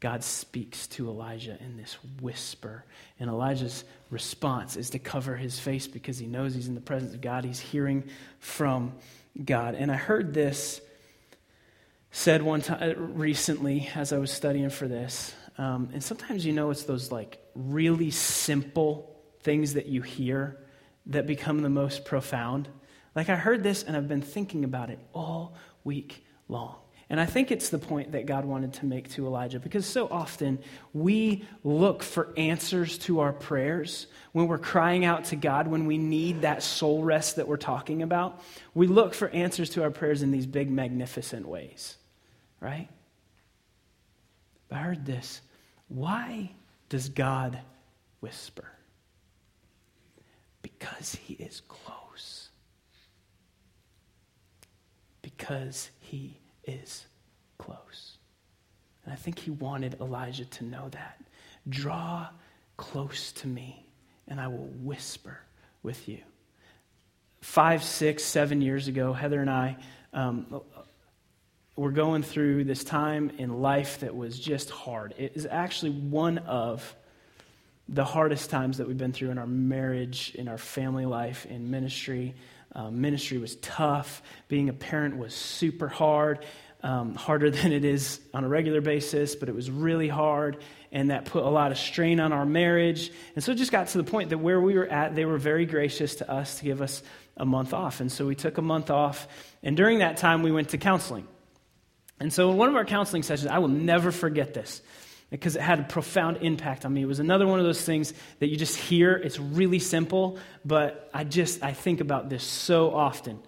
God 0.00 0.24
speaks 0.24 0.86
to 0.88 1.08
Elijah 1.08 1.58
in 1.60 1.76
this 1.76 1.94
whisper. 2.22 2.84
And 3.18 3.28
Elijah's 3.28 3.84
response 4.08 4.76
is 4.76 4.90
to 4.90 4.98
cover 4.98 5.36
his 5.36 5.58
face 5.58 5.86
because 5.86 6.18
he 6.18 6.26
knows 6.26 6.54
he's 6.54 6.68
in 6.68 6.74
the 6.74 6.80
presence 6.80 7.12
of 7.12 7.20
God. 7.20 7.44
He's 7.44 7.60
hearing 7.60 8.08
from 8.38 8.94
God. 9.44 9.74
And 9.74 9.92
I 9.92 9.96
heard 9.96 10.32
this 10.32 10.80
said 12.10 12.42
one 12.42 12.62
time 12.62 13.14
recently 13.14 13.88
as 13.94 14.12
I 14.12 14.18
was 14.18 14.32
studying 14.32 14.70
for 14.70 14.88
this. 14.88 15.34
Um, 15.58 15.90
and 15.92 16.02
sometimes 16.02 16.46
you 16.46 16.52
know 16.52 16.70
it's 16.70 16.84
those 16.84 17.12
like 17.12 17.38
really 17.54 18.10
simple 18.10 19.20
things 19.42 19.74
that 19.74 19.86
you 19.86 20.00
hear 20.00 20.58
that 21.06 21.26
become 21.26 21.60
the 21.60 21.68
most 21.68 22.06
profound. 22.06 22.68
Like 23.14 23.28
I 23.28 23.36
heard 23.36 23.62
this 23.62 23.82
and 23.82 23.96
I've 23.96 24.08
been 24.08 24.22
thinking 24.22 24.64
about 24.64 24.88
it 24.88 24.98
all 25.12 25.54
week 25.84 26.24
long. 26.48 26.79
And 27.10 27.20
I 27.20 27.26
think 27.26 27.50
it's 27.50 27.70
the 27.70 27.78
point 27.78 28.12
that 28.12 28.26
God 28.26 28.44
wanted 28.44 28.72
to 28.74 28.86
make 28.86 29.10
to 29.10 29.26
Elijah 29.26 29.58
because 29.58 29.84
so 29.84 30.06
often 30.08 30.60
we 30.94 31.44
look 31.64 32.04
for 32.04 32.32
answers 32.36 32.98
to 32.98 33.18
our 33.18 33.32
prayers 33.32 34.06
when 34.30 34.46
we're 34.46 34.58
crying 34.58 35.04
out 35.04 35.24
to 35.26 35.36
God, 35.36 35.66
when 35.66 35.86
we 35.86 35.98
need 35.98 36.42
that 36.42 36.62
soul 36.62 37.02
rest 37.02 37.34
that 37.36 37.48
we're 37.48 37.56
talking 37.56 38.02
about. 38.02 38.40
We 38.74 38.86
look 38.86 39.12
for 39.12 39.28
answers 39.30 39.70
to 39.70 39.82
our 39.82 39.90
prayers 39.90 40.22
in 40.22 40.30
these 40.30 40.46
big, 40.46 40.70
magnificent 40.70 41.48
ways, 41.48 41.96
right? 42.60 42.88
I 44.70 44.76
heard 44.76 45.04
this. 45.04 45.40
Why 45.88 46.52
does 46.88 47.08
God 47.08 47.58
whisper? 48.20 48.70
Because 50.62 51.16
he 51.16 51.34
is 51.34 51.62
close. 51.66 52.50
Because 55.22 55.90
he 55.98 56.39
is 56.64 57.06
close. 57.58 58.18
And 59.04 59.12
I 59.12 59.16
think 59.16 59.38
he 59.38 59.50
wanted 59.50 60.00
Elijah 60.00 60.44
to 60.44 60.64
know 60.64 60.88
that. 60.90 61.20
Draw 61.68 62.28
close 62.76 63.32
to 63.32 63.46
me, 63.46 63.86
and 64.28 64.40
I 64.40 64.48
will 64.48 64.70
whisper 64.80 65.38
with 65.82 66.08
you. 66.08 66.18
Five, 67.40 67.82
six, 67.82 68.22
seven 68.22 68.60
years 68.60 68.88
ago, 68.88 69.12
Heather 69.12 69.40
and 69.40 69.50
I 69.50 69.76
um, 70.12 70.60
were 71.76 71.90
going 71.90 72.22
through 72.22 72.64
this 72.64 72.84
time 72.84 73.30
in 73.38 73.60
life 73.60 74.00
that 74.00 74.14
was 74.14 74.38
just 74.38 74.70
hard. 74.70 75.14
It 75.16 75.32
is 75.34 75.46
actually 75.50 75.92
one 75.92 76.38
of 76.38 76.94
the 77.92 78.04
hardest 78.04 78.50
times 78.50 78.78
that 78.78 78.86
we've 78.86 78.96
been 78.96 79.12
through 79.12 79.30
in 79.30 79.38
our 79.38 79.46
marriage, 79.46 80.34
in 80.34 80.48
our 80.48 80.58
family 80.58 81.06
life, 81.06 81.44
in 81.46 81.70
ministry. 81.70 82.34
Um, 82.72 83.00
ministry 83.00 83.38
was 83.38 83.56
tough. 83.56 84.22
Being 84.48 84.68
a 84.68 84.72
parent 84.72 85.16
was 85.18 85.34
super 85.34 85.88
hard 85.88 86.44
um, 86.82 87.14
harder 87.14 87.50
than 87.50 87.72
it 87.72 87.84
is 87.84 88.20
on 88.32 88.44
a 88.44 88.48
regular 88.48 88.80
basis, 88.80 89.34
but 89.34 89.48
it 89.48 89.54
was 89.54 89.70
really 89.70 90.08
hard, 90.08 90.62
and 90.92 91.10
that 91.10 91.24
put 91.24 91.44
a 91.44 91.48
lot 91.48 91.72
of 91.72 91.78
strain 91.78 92.20
on 92.20 92.32
our 92.32 92.46
marriage. 92.46 93.12
And 93.34 93.44
so 93.44 93.52
it 93.52 93.56
just 93.56 93.72
got 93.72 93.88
to 93.88 93.98
the 93.98 94.04
point 94.04 94.30
that 94.30 94.38
where 94.38 94.60
we 94.60 94.74
were 94.74 94.86
at, 94.86 95.14
they 95.14 95.24
were 95.24 95.38
very 95.38 95.66
gracious 95.66 96.16
to 96.16 96.30
us 96.30 96.58
to 96.58 96.64
give 96.64 96.82
us 96.82 97.02
a 97.36 97.44
month 97.44 97.72
off. 97.72 98.00
And 98.00 98.10
so 98.10 98.26
we 98.26 98.34
took 98.34 98.58
a 98.58 98.62
month 98.62 98.90
off, 98.90 99.28
and 99.62 99.76
during 99.76 99.98
that 99.98 100.16
time, 100.16 100.42
we 100.42 100.52
went 100.52 100.70
to 100.70 100.78
counseling. 100.78 101.26
And 102.18 102.32
so 102.32 102.50
in 102.50 102.56
one 102.58 102.68
of 102.68 102.76
our 102.76 102.84
counseling 102.84 103.22
sessions, 103.22 103.50
I 103.50 103.58
will 103.58 103.68
never 103.68 104.12
forget 104.12 104.52
this 104.52 104.82
because 105.30 105.56
it 105.56 105.62
had 105.62 105.80
a 105.80 105.84
profound 105.84 106.38
impact 106.40 106.84
on 106.84 106.92
me. 106.92 107.02
It 107.02 107.06
was 107.06 107.20
another 107.20 107.46
one 107.46 107.58
of 107.58 107.64
those 107.64 107.82
things 107.82 108.12
that 108.40 108.48
you 108.48 108.56
just 108.56 108.76
hear. 108.76 109.14
It's 109.14 109.38
really 109.38 109.78
simple, 109.78 110.38
but 110.64 111.08
I 111.14 111.24
just 111.24 111.62
I 111.62 111.72
think 111.72 112.00
about 112.00 112.28
this 112.28 112.44
so 112.44 112.94
often 112.94 113.40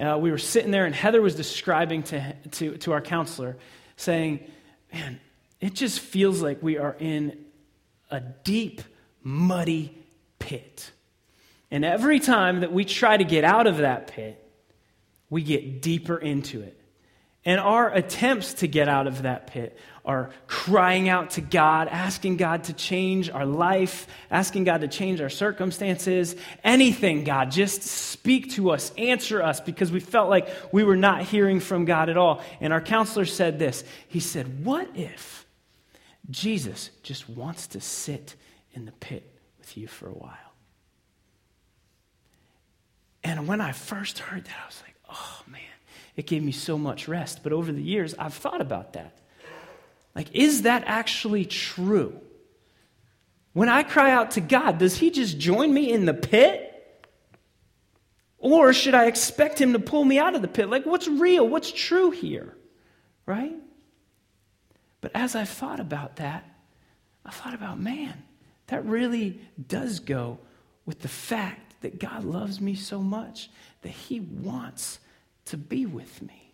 uh, 0.00 0.16
we 0.18 0.30
were 0.30 0.38
sitting 0.38 0.70
there, 0.70 0.86
and 0.86 0.94
Heather 0.94 1.20
was 1.20 1.34
describing 1.34 2.02
to, 2.04 2.34
to, 2.52 2.76
to 2.78 2.92
our 2.92 3.00
counselor, 3.00 3.56
saying, 3.96 4.40
Man, 4.92 5.20
it 5.60 5.74
just 5.74 6.00
feels 6.00 6.40
like 6.42 6.62
we 6.62 6.78
are 6.78 6.96
in 6.98 7.44
a 8.10 8.20
deep, 8.20 8.82
muddy 9.22 9.96
pit. 10.38 10.90
And 11.70 11.84
every 11.84 12.18
time 12.18 12.60
that 12.60 12.72
we 12.72 12.84
try 12.84 13.16
to 13.16 13.22
get 13.22 13.44
out 13.44 13.66
of 13.68 13.78
that 13.78 14.08
pit, 14.08 14.42
we 15.28 15.42
get 15.42 15.80
deeper 15.80 16.16
into 16.16 16.62
it. 16.62 16.80
And 17.44 17.60
our 17.60 17.92
attempts 17.92 18.54
to 18.54 18.68
get 18.68 18.88
out 18.88 19.06
of 19.06 19.22
that 19.22 19.46
pit 19.46 19.78
are 20.04 20.30
crying 20.46 21.08
out 21.08 21.30
to 21.30 21.40
God, 21.40 21.88
asking 21.88 22.36
God 22.36 22.64
to 22.64 22.72
change 22.72 23.30
our 23.30 23.46
life, 23.46 24.06
asking 24.30 24.64
God 24.64 24.80
to 24.80 24.88
change 24.88 25.20
our 25.20 25.28
circumstances, 25.28 26.36
anything, 26.64 27.24
God, 27.24 27.50
just 27.50 27.82
speak 27.82 28.52
to 28.52 28.70
us, 28.70 28.92
answer 28.96 29.42
us, 29.42 29.60
because 29.60 29.92
we 29.92 30.00
felt 30.00 30.30
like 30.30 30.48
we 30.72 30.84
were 30.84 30.96
not 30.96 31.22
hearing 31.22 31.60
from 31.60 31.84
God 31.84 32.08
at 32.08 32.16
all. 32.16 32.42
And 32.60 32.72
our 32.72 32.80
counselor 32.80 33.26
said 33.26 33.58
this 33.58 33.84
He 34.08 34.20
said, 34.20 34.64
What 34.64 34.88
if 34.94 35.46
Jesus 36.30 36.90
just 37.02 37.28
wants 37.28 37.68
to 37.68 37.80
sit 37.80 38.34
in 38.72 38.84
the 38.84 38.92
pit 38.92 39.30
with 39.58 39.76
you 39.76 39.86
for 39.86 40.08
a 40.08 40.12
while? 40.12 40.36
And 43.22 43.46
when 43.46 43.60
I 43.60 43.72
first 43.72 44.18
heard 44.18 44.44
that, 44.44 44.56
I 44.62 44.66
was 44.66 44.82
like, 44.84 44.94
Oh, 45.10 45.42
man 45.50 45.60
it 46.20 46.26
gave 46.26 46.42
me 46.42 46.52
so 46.52 46.76
much 46.76 47.08
rest. 47.08 47.42
But 47.42 47.52
over 47.52 47.72
the 47.72 47.82
years, 47.82 48.14
I've 48.18 48.34
thought 48.34 48.60
about 48.60 48.92
that. 48.92 49.16
Like, 50.14 50.34
is 50.34 50.62
that 50.62 50.84
actually 50.86 51.44
true? 51.44 52.20
When 53.52 53.68
I 53.68 53.82
cry 53.82 54.12
out 54.12 54.32
to 54.32 54.40
God, 54.40 54.78
does 54.78 54.96
He 54.96 55.10
just 55.10 55.38
join 55.38 55.72
me 55.72 55.90
in 55.90 56.04
the 56.04 56.14
pit? 56.14 56.66
Or 58.38 58.72
should 58.72 58.94
I 58.94 59.06
expect 59.06 59.60
Him 59.60 59.72
to 59.72 59.78
pull 59.78 60.04
me 60.04 60.18
out 60.18 60.34
of 60.34 60.42
the 60.42 60.48
pit? 60.48 60.68
Like, 60.68 60.86
what's 60.86 61.08
real? 61.08 61.46
What's 61.46 61.70
true 61.70 62.10
here? 62.10 62.56
Right? 63.26 63.56
But 65.00 65.12
as 65.14 65.34
I've 65.34 65.48
thought 65.48 65.80
about 65.80 66.16
that, 66.16 66.44
I 67.24 67.30
thought 67.30 67.54
about, 67.54 67.80
man, 67.80 68.22
that 68.68 68.84
really 68.84 69.40
does 69.68 70.00
go 70.00 70.38
with 70.86 71.00
the 71.00 71.08
fact 71.08 71.74
that 71.82 71.98
God 71.98 72.24
loves 72.24 72.60
me 72.60 72.74
so 72.74 73.00
much 73.00 73.50
that 73.82 73.90
He 73.90 74.20
wants 74.20 74.98
to 75.46 75.56
be 75.56 75.86
with 75.86 76.22
me. 76.22 76.52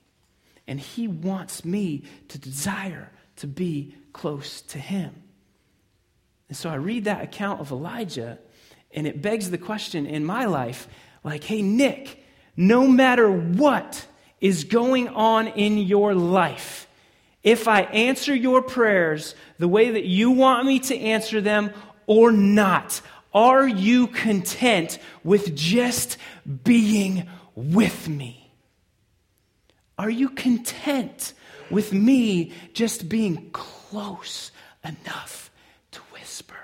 And 0.67 0.81
He 0.81 1.09
wants 1.09 1.65
me 1.65 2.05
to 2.29 2.39
desire 2.39 3.11
to 3.37 3.47
be 3.47 3.95
close 4.13 4.63
to 4.63 4.79
Him. 4.79 5.23
And 6.49 6.57
so 6.57 6.71
I 6.71 6.77
read 6.77 7.05
that 7.05 7.23
account 7.23 7.61
of 7.61 7.71
Elijah, 7.71 8.39
and 8.93 9.07
it 9.07 9.21
begs 9.21 9.51
the 9.51 9.59
question 9.59 10.07
in 10.07 10.25
my 10.25 10.45
life 10.47 10.89
like, 11.25 11.45
hey, 11.45 11.63
Nick, 11.63 12.25
no 12.57 12.87
matter 12.87 13.31
what 13.31 14.07
is 14.41 14.65
going 14.65 15.09
on 15.09 15.49
in 15.49 15.79
your 15.79 16.15
life, 16.15 16.89
if 17.43 17.69
I 17.69 17.83
answer 17.83 18.35
your 18.35 18.63
prayers 18.63 19.35
the 19.59 19.69
way 19.69 19.91
that 19.91 20.05
you 20.05 20.31
want 20.31 20.67
me 20.67 20.81
to 20.81 20.97
answer 20.97 21.41
them 21.41 21.71
or 22.07 22.33
not, 22.33 23.01
are 23.33 23.69
you 23.69 24.07
content 24.07 24.99
with 25.23 25.55
just 25.55 26.17
being 26.65 27.29
with 27.55 28.09
me? 28.09 28.53
Are 29.99 30.11
you 30.11 30.29
content 30.29 31.35
with 31.71 31.93
me 31.93 32.53
just 32.73 33.09
being 33.09 33.51
close 33.51 34.51
enough 34.85 35.51
to 35.93 36.01
whisper? 36.13 36.55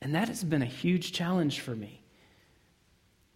And 0.00 0.14
that 0.14 0.28
has 0.28 0.44
been 0.44 0.62
a 0.62 0.66
huge 0.66 1.12
challenge 1.12 1.60
for 1.60 1.74
me. 1.74 2.02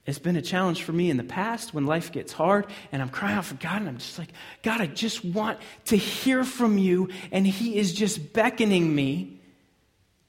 It's 0.06 0.18
been 0.18 0.36
a 0.36 0.42
challenge 0.42 0.82
for 0.82 0.92
me 0.92 1.10
in 1.10 1.18
the 1.18 1.24
past 1.24 1.74
when 1.74 1.86
life 1.86 2.10
gets 2.10 2.32
hard 2.32 2.66
and 2.90 3.02
I'm 3.02 3.10
crying 3.10 3.36
out 3.36 3.44
for 3.44 3.54
God 3.54 3.76
and 3.76 3.88
I'm 3.88 3.98
just 3.98 4.18
like, 4.18 4.32
God, 4.62 4.80
I 4.80 4.86
just 4.86 5.24
want 5.24 5.58
to 5.86 5.96
hear 5.96 6.42
from 6.42 6.78
you. 6.78 7.10
And 7.30 7.46
He 7.46 7.76
is 7.76 7.92
just 7.92 8.32
beckoning 8.32 8.94
me 8.94 9.40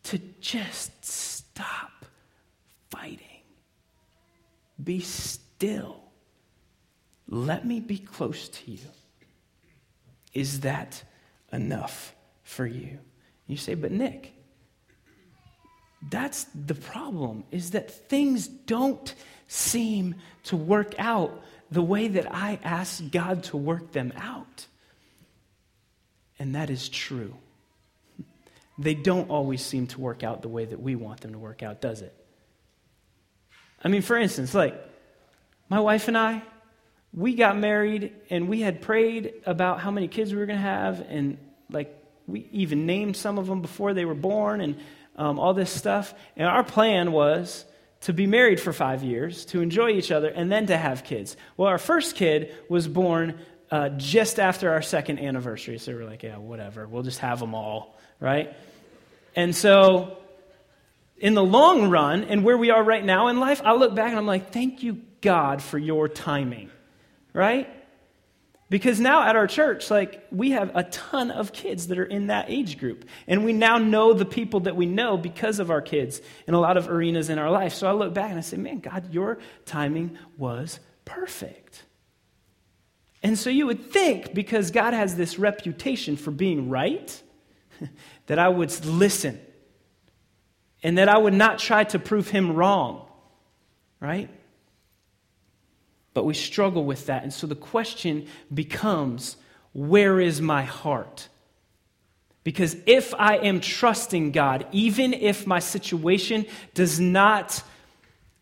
to 0.04 0.20
just 0.40 1.06
stop 1.06 2.06
fighting. 2.90 3.26
Be 4.84 5.00
still 5.00 6.04
let 7.32 7.66
me 7.66 7.80
be 7.80 7.98
close 7.98 8.50
to 8.50 8.72
you. 8.72 8.86
Is 10.34 10.60
that 10.60 11.02
enough 11.52 12.14
for 12.44 12.66
you? 12.66 13.00
You 13.48 13.58
say, 13.58 13.74
but 13.74 13.92
Nick, 13.92 14.34
that's 16.10 16.46
the 16.54 16.76
problem, 16.76 17.46
is 17.50 17.72
that 17.72 17.90
things 17.90 18.48
don't 18.48 19.16
seem 19.48 20.16
to 20.44 20.58
work 20.58 20.94
out 21.00 21.42
the 21.72 21.82
way 21.82 22.10
that 22.10 22.34
I 22.34 22.60
ask 22.64 23.02
God 23.12 23.44
to 23.44 23.58
work 23.58 23.94
them 23.94 24.12
out. 24.18 24.68
And 26.38 26.56
that 26.56 26.70
is 26.70 26.90
true. 26.90 27.34
They 28.78 28.94
don't 28.94 29.30
always 29.30 29.64
seem 29.64 29.88
to 29.88 30.02
work 30.02 30.24
out 30.24 30.42
the 30.42 30.50
way 30.50 30.66
that 30.66 30.82
we 30.82 30.96
want 30.96 31.22
them 31.22 31.32
to 31.32 31.40
work 31.40 31.64
out, 31.64 31.80
does 31.80 32.02
it? 32.02 32.14
I 33.84 33.88
mean, 33.88 34.02
for 34.02 34.18
instance, 34.18 34.54
like 34.54 34.76
my 35.70 35.80
wife 35.80 36.08
and 36.08 36.18
I, 36.18 36.42
we 37.14 37.36
got 37.36 37.58
married 37.58 38.14
and 38.30 38.48
we 38.48 38.62
had 38.62 38.82
prayed 38.82 39.34
about 39.46 39.80
how 39.80 39.92
many 39.92 40.08
kids 40.08 40.32
we 40.32 40.40
were 40.40 40.46
going 40.46 40.60
to 40.60 40.64
have 40.64 41.02
and 41.10 41.38
like 41.70 41.96
we 42.28 42.48
even 42.52 42.86
named 42.86 43.18
some 43.18 43.38
of 43.38 43.48
them 43.48 43.62
before 43.62 43.94
they 43.94 44.06
were 44.06 44.16
born 44.16 44.62
and 44.62 44.78
um, 45.18 45.40
all 45.40 45.54
this 45.54 45.72
stuff 45.72 46.14
and 46.38 46.48
our 46.48 46.64
plan 46.64 47.12
was 47.12 47.66
to 48.02 48.14
be 48.14 48.26
married 48.26 48.60
for 48.60 48.74
five 48.74 49.04
years 49.04 49.46
to 49.46 49.62
enjoy 49.62 49.90
each 49.90 50.12
other 50.12 50.30
and 50.30 50.52
then 50.52 50.68
to 50.68 50.78
have 50.78 51.04
kids 51.04 51.36
well 51.58 51.68
our 51.68 51.78
first 51.78 52.16
kid 52.16 52.56
was 52.70 52.88
born 52.88 53.38
uh, 53.72 53.90
just 53.90 54.40
after 54.40 54.72
our 54.72 54.82
second 54.82 55.20
anniversary. 55.20 55.78
So 55.80 55.94
we're 55.94 56.06
like, 56.06 56.24
yeah, 56.24 56.38
whatever. 56.38 56.88
We'll 56.88 57.04
just 57.04 57.20
have 57.20 57.40
them 57.40 57.56
all, 57.56 57.98
right? 58.20 58.54
And 59.36 59.56
so, 59.56 60.18
in 61.18 61.36
the 61.36 61.44
long 61.44 61.90
run, 61.90 62.26
and 62.26 62.44
where 62.44 62.58
we 62.58 62.70
are 62.70 62.84
right 62.84 63.04
now 63.04 63.30
in 63.30 63.40
life, 63.40 63.62
I 63.64 63.74
look 63.74 63.96
back 63.96 64.10
and 64.10 64.18
I'm 64.18 64.28
like, 64.28 64.52
thank 64.52 64.84
you, 64.84 65.02
God, 65.22 65.62
for 65.62 65.78
your 65.78 66.10
timing, 66.10 66.70
right? 67.34 67.70
Because 68.70 69.02
now 69.02 69.24
at 69.24 69.36
our 69.36 69.48
church, 69.48 69.92
like, 69.92 70.26
we 70.32 70.52
have 70.52 70.72
a 70.76 70.84
ton 70.84 71.30
of 71.30 71.52
kids 71.52 71.88
that 71.88 72.00
are 72.00 72.06
in 72.06 72.28
that 72.28 72.46
age 72.50 72.78
group. 72.78 73.04
And 73.28 73.44
we 73.44 73.52
now 73.52 73.78
know 73.78 74.14
the 74.14 74.24
people 74.24 74.62
that 74.62 74.78
we 74.78 74.86
know 74.86 75.18
because 75.18 75.60
of 75.60 75.70
our 75.70 75.82
kids 75.82 76.22
in 76.48 76.54
a 76.54 76.60
lot 76.60 76.78
of 76.78 76.88
arenas 76.88 77.30
in 77.30 77.38
our 77.38 77.52
life. 77.52 77.74
So 77.74 77.86
I 77.86 77.92
look 77.92 78.14
back 78.14 78.30
and 78.30 78.40
I 78.40 78.42
say, 78.42 78.56
man, 78.56 78.80
God, 78.80 79.14
your 79.14 79.40
timing 79.66 80.18
was 80.38 80.80
perfect. 81.04 81.84
And 83.22 83.38
so 83.38 83.50
you 83.50 83.68
would 83.68 83.92
think, 83.92 84.34
because 84.34 84.72
God 84.72 84.94
has 84.94 85.18
this 85.18 85.38
reputation 85.38 86.16
for 86.16 86.32
being 86.32 86.70
right, 86.70 87.22
that 88.28 88.40
I 88.40 88.48
would 88.48 88.86
listen 88.86 89.40
and 90.82 90.98
that 90.98 91.10
I 91.10 91.18
would 91.18 91.34
not 91.34 91.60
try 91.60 91.84
to 91.84 92.00
prove 92.00 92.30
him 92.30 92.56
wrong, 92.56 93.06
right? 94.00 94.30
But 96.14 96.26
we 96.26 96.34
struggle 96.34 96.84
with 96.86 97.06
that. 97.06 97.24
And 97.24 97.34
so 97.34 97.48
the 97.48 97.56
question 97.56 98.28
becomes 98.54 99.38
where 99.74 100.20
is 100.20 100.42
my 100.42 100.64
heart? 100.64 101.30
Because 102.44 102.76
if 102.86 103.14
I 103.14 103.38
am 103.38 103.62
trusting 103.62 104.32
God, 104.32 104.66
even 104.72 105.14
if 105.14 105.46
my 105.46 105.60
situation 105.60 106.46
does 106.74 107.00
not 107.00 107.64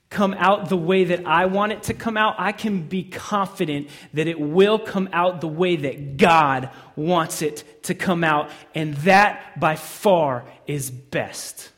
come 0.09 0.33
out 0.33 0.69
the 0.69 0.77
way 0.77 1.03
that 1.03 1.27
I 1.27 1.45
want 1.45 1.71
it 1.71 1.83
to 1.83 1.93
come 1.93 2.17
out, 2.17 2.35
I 2.39 2.51
can 2.51 2.87
be 2.87 3.03
confident 3.03 3.89
that 4.13 4.27
it 4.27 4.39
will 4.39 4.79
come 4.79 5.09
out 5.13 5.41
the 5.41 5.47
way 5.47 5.75
that 5.75 6.17
God 6.17 6.69
wants 6.95 7.41
it 7.41 7.83
to 7.83 7.93
come 7.93 8.23
out. 8.23 8.49
And 8.73 8.95
that 8.97 9.59
by 9.59 9.75
far 9.75 10.45
is 10.65 10.89
best. 10.89 11.69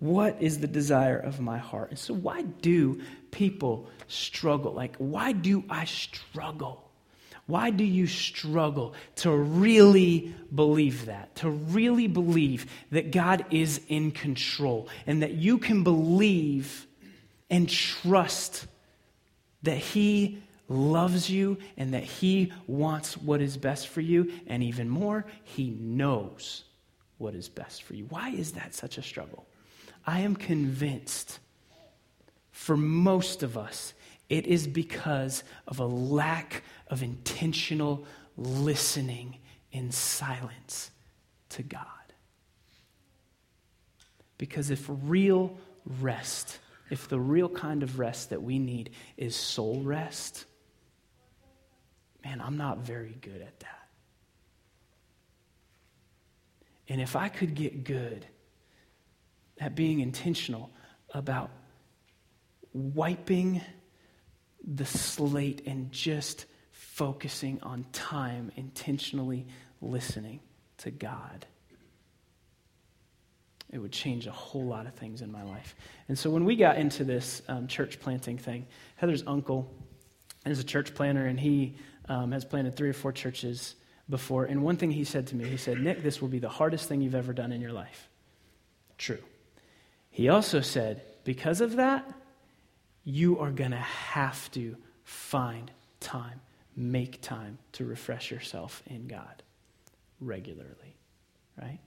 What 0.00 0.36
is 0.40 0.60
the 0.60 0.68
desire 0.68 1.18
of 1.18 1.40
my 1.40 1.58
heart? 1.58 1.90
And 1.90 1.98
so, 1.98 2.14
why 2.14 2.42
do 2.42 3.00
people 3.30 3.88
struggle? 4.06 4.72
Like, 4.72 4.96
why 4.98 5.32
do 5.32 5.64
I 5.68 5.84
struggle? 5.84 6.84
Why 7.46 7.70
do 7.70 7.82
you 7.82 8.06
struggle 8.06 8.94
to 9.16 9.30
really 9.34 10.34
believe 10.54 11.06
that? 11.06 11.34
To 11.36 11.50
really 11.50 12.06
believe 12.06 12.66
that 12.90 13.10
God 13.10 13.46
is 13.50 13.80
in 13.88 14.10
control 14.10 14.88
and 15.06 15.22
that 15.22 15.32
you 15.32 15.56
can 15.56 15.82
believe 15.82 16.86
and 17.48 17.68
trust 17.68 18.66
that 19.62 19.78
He 19.78 20.42
loves 20.68 21.30
you 21.30 21.56
and 21.76 21.94
that 21.94 22.04
He 22.04 22.52
wants 22.66 23.16
what 23.16 23.40
is 23.40 23.56
best 23.56 23.88
for 23.88 24.02
you, 24.02 24.30
and 24.46 24.62
even 24.62 24.88
more, 24.88 25.24
He 25.42 25.70
knows 25.70 26.64
what 27.16 27.34
is 27.34 27.48
best 27.48 27.82
for 27.82 27.94
you. 27.94 28.04
Why 28.10 28.28
is 28.28 28.52
that 28.52 28.74
such 28.74 28.98
a 28.98 29.02
struggle? 29.02 29.47
I 30.08 30.20
am 30.20 30.36
convinced 30.36 31.38
for 32.50 32.78
most 32.78 33.42
of 33.42 33.58
us, 33.58 33.92
it 34.30 34.46
is 34.46 34.66
because 34.66 35.44
of 35.66 35.80
a 35.80 35.84
lack 35.84 36.62
of 36.86 37.02
intentional 37.02 38.06
listening 38.34 39.36
in 39.70 39.92
silence 39.92 40.90
to 41.50 41.62
God. 41.62 41.82
Because 44.38 44.70
if 44.70 44.86
real 44.88 45.58
rest, 46.00 46.58
if 46.88 47.06
the 47.08 47.20
real 47.20 47.50
kind 47.50 47.82
of 47.82 47.98
rest 47.98 48.30
that 48.30 48.42
we 48.42 48.58
need 48.58 48.88
is 49.18 49.36
soul 49.36 49.82
rest, 49.82 50.46
man, 52.24 52.40
I'm 52.40 52.56
not 52.56 52.78
very 52.78 53.18
good 53.20 53.42
at 53.42 53.60
that. 53.60 53.88
And 56.88 56.98
if 56.98 57.14
I 57.14 57.28
could 57.28 57.54
get 57.54 57.84
good 57.84 58.24
at 59.60 59.74
being 59.74 60.00
intentional 60.00 60.70
about 61.12 61.50
wiping 62.72 63.60
the 64.64 64.84
slate 64.84 65.62
and 65.66 65.90
just 65.90 66.46
focusing 66.70 67.60
on 67.62 67.86
time, 67.92 68.52
intentionally 68.56 69.46
listening 69.80 70.40
to 70.78 70.90
God. 70.90 71.46
It 73.70 73.78
would 73.78 73.92
change 73.92 74.26
a 74.26 74.32
whole 74.32 74.64
lot 74.64 74.86
of 74.86 74.94
things 74.94 75.20
in 75.20 75.30
my 75.30 75.42
life. 75.42 75.76
And 76.08 76.18
so 76.18 76.30
when 76.30 76.44
we 76.44 76.56
got 76.56 76.78
into 76.78 77.04
this 77.04 77.42
um, 77.48 77.66
church 77.66 78.00
planting 78.00 78.38
thing, 78.38 78.66
Heather's 78.96 79.22
uncle 79.26 79.70
is 80.46 80.58
a 80.58 80.64
church 80.64 80.94
planter, 80.94 81.26
and 81.26 81.38
he 81.38 81.76
um, 82.08 82.32
has 82.32 82.44
planted 82.44 82.76
three 82.76 82.88
or 82.88 82.94
four 82.94 83.12
churches 83.12 83.74
before. 84.08 84.46
And 84.46 84.62
one 84.62 84.76
thing 84.76 84.90
he 84.90 85.04
said 85.04 85.26
to 85.28 85.36
me, 85.36 85.44
he 85.48 85.58
said, 85.58 85.80
Nick, 85.80 86.02
this 86.02 86.22
will 86.22 86.28
be 86.28 86.38
the 86.38 86.48
hardest 86.48 86.88
thing 86.88 87.02
you've 87.02 87.14
ever 87.14 87.34
done 87.34 87.52
in 87.52 87.60
your 87.60 87.72
life. 87.72 88.08
True. 88.96 89.18
He 90.18 90.28
also 90.28 90.60
said, 90.60 91.02
because 91.22 91.60
of 91.60 91.76
that, 91.76 92.12
you 93.04 93.38
are 93.38 93.52
going 93.52 93.70
to 93.70 93.76
have 93.76 94.50
to 94.50 94.74
find 95.04 95.70
time, 96.00 96.40
make 96.74 97.20
time 97.20 97.58
to 97.74 97.84
refresh 97.84 98.32
yourself 98.32 98.82
in 98.88 99.06
God 99.06 99.44
regularly, 100.20 100.96
right? 101.56 101.78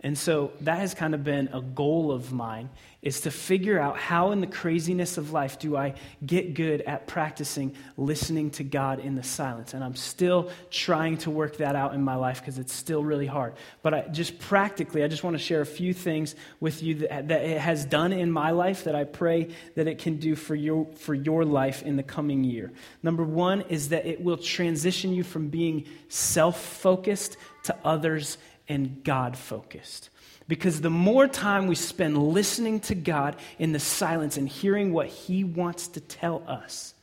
And 0.00 0.16
so 0.16 0.52
that 0.60 0.78
has 0.78 0.92
kind 0.92 1.14
of 1.14 1.24
been 1.24 1.48
a 1.54 1.60
goal 1.62 2.12
of 2.12 2.30
mine 2.30 2.68
is 3.00 3.22
to 3.22 3.30
figure 3.30 3.78
out 3.78 3.96
how 3.96 4.32
in 4.32 4.40
the 4.40 4.46
craziness 4.46 5.16
of 5.16 5.32
life 5.32 5.58
do 5.58 5.76
I 5.76 5.94
get 6.24 6.54
good 6.54 6.82
at 6.82 7.06
practicing 7.06 7.74
listening 7.96 8.50
to 8.50 8.64
God 8.64 8.98
in 8.98 9.14
the 9.14 9.22
silence. 9.22 9.74
And 9.74 9.82
I'm 9.82 9.94
still 9.94 10.50
trying 10.70 11.16
to 11.18 11.30
work 11.30 11.58
that 11.58 11.76
out 11.76 11.94
in 11.94 12.02
my 12.02 12.16
life 12.16 12.40
because 12.40 12.58
it's 12.58 12.74
still 12.74 13.02
really 13.02 13.26
hard. 13.26 13.54
But 13.82 13.94
I, 13.94 14.00
just 14.08 14.38
practically, 14.38 15.02
I 15.02 15.08
just 15.08 15.24
want 15.24 15.34
to 15.34 15.42
share 15.42 15.60
a 15.60 15.66
few 15.66 15.94
things 15.94 16.34
with 16.60 16.82
you 16.82 16.96
that, 16.96 17.28
that 17.28 17.42
it 17.42 17.60
has 17.60 17.84
done 17.86 18.12
in 18.12 18.30
my 18.30 18.50
life 18.50 18.84
that 18.84 18.94
I 18.94 19.04
pray 19.04 19.48
that 19.76 19.86
it 19.86 19.98
can 19.98 20.16
do 20.16 20.34
for 20.34 20.54
your, 20.54 20.86
for 20.96 21.14
your 21.14 21.44
life 21.44 21.82
in 21.84 21.96
the 21.96 22.02
coming 22.02 22.44
year. 22.44 22.72
Number 23.02 23.24
one 23.24 23.62
is 23.68 23.90
that 23.90 24.04
it 24.04 24.20
will 24.20 24.36
transition 24.36 25.14
you 25.14 25.22
from 25.22 25.48
being 25.48 25.86
self 26.08 26.60
focused 26.60 27.38
to 27.64 27.76
others 27.84 28.38
and 28.68 29.02
God 29.04 29.36
focused. 29.36 30.10
Because 30.48 30.80
the 30.80 30.90
more 30.90 31.26
time 31.26 31.66
we 31.66 31.74
spend 31.74 32.16
listening 32.16 32.80
to 32.80 32.94
God 32.94 33.36
in 33.58 33.72
the 33.72 33.80
silence 33.80 34.36
and 34.36 34.48
hearing 34.48 34.92
what 34.92 35.08
He 35.08 35.44
wants 35.44 35.88
to 35.88 36.00
tell 36.00 36.42
us, 36.46 36.94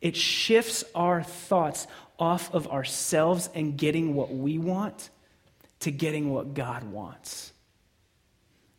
it 0.00 0.16
shifts 0.16 0.84
our 0.94 1.22
thoughts 1.22 1.86
off 2.18 2.52
of 2.54 2.68
ourselves 2.68 3.48
and 3.54 3.76
getting 3.76 4.14
what 4.14 4.32
we 4.32 4.58
want 4.58 5.10
to 5.80 5.90
getting 5.90 6.30
what 6.30 6.54
God 6.54 6.84
wants. 6.84 7.52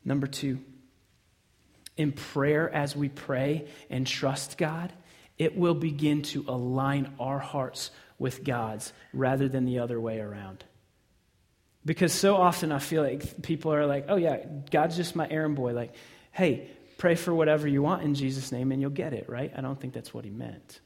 Number 0.06 0.28
two, 0.28 0.60
in 1.98 2.12
prayer, 2.12 2.70
as 2.70 2.96
we 2.96 3.10
pray 3.10 3.68
and 3.90 4.08
trust 4.08 4.58
God, 4.58 4.92
it 5.38 5.58
will 5.58 5.74
begin 5.74 6.22
to 6.24 6.46
align 6.48 7.14
our 7.20 7.40
hearts 7.40 7.92
with 8.18 8.44
God's 8.44 8.94
rather 9.14 9.48
than 9.48 9.66
the 9.66 9.80
other 9.80 10.00
way 10.00 10.20
around. 10.20 10.64
Because 11.86 12.14
so 12.14 12.36
often 12.36 12.72
I 12.72 12.80
feel 12.80 13.04
like 13.04 13.42
people 13.42 13.74
are 13.74 13.86
like, 13.86 14.06
oh, 14.08 14.16
yeah, 14.16 14.38
God's 14.72 14.96
just 14.96 15.16
my 15.16 15.28
errand 15.30 15.56
boy. 15.56 15.74
Like, 15.74 15.94
hey, 16.32 16.70
pray 16.98 17.16
for 17.16 17.34
whatever 17.34 17.68
you 17.68 17.82
want 17.82 18.04
in 18.04 18.16
Jesus' 18.16 18.52
name 18.52 18.72
and 18.72 18.82
you'll 18.82 18.90
get 18.90 19.14
it, 19.14 19.28
right? 19.28 19.52
I 19.56 19.62
don't 19.62 19.80
think 19.80 19.94
that's 19.94 20.14
what 20.14 20.24
he 20.24 20.32
meant. 20.32 20.80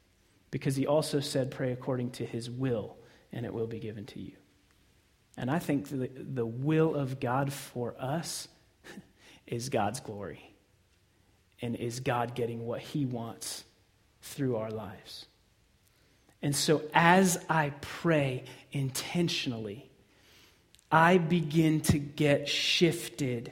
Because 0.50 0.76
he 0.76 0.88
also 0.88 1.20
said, 1.20 1.52
pray 1.52 1.72
according 1.72 2.12
to 2.12 2.26
his 2.26 2.50
will 2.50 2.98
and 3.32 3.46
it 3.46 3.54
will 3.54 3.68
be 3.68 3.80
given 3.80 4.06
to 4.08 4.20
you. 4.20 4.34
And 5.38 5.52
I 5.52 5.60
think 5.60 5.90
the, 5.90 6.10
the 6.16 6.46
will 6.46 6.96
of 6.96 7.20
God 7.20 7.54
for 7.54 7.96
us 8.00 8.48
is 9.46 9.70
God's 9.70 10.00
glory 10.00 10.56
and 11.62 11.76
is 11.76 12.00
God 12.00 12.34
getting 12.34 12.66
what 12.66 12.82
he 12.82 13.06
wants 13.06 13.64
through 14.22 14.56
our 14.56 14.72
lives. 14.72 15.28
And 16.42 16.56
so 16.56 16.82
as 16.94 17.44
I 17.50 17.74
pray 17.82 18.46
intentionally, 18.72 19.90
I 20.92 21.18
begin 21.18 21.82
to 21.82 22.00
get 22.00 22.48
shifted 22.48 23.52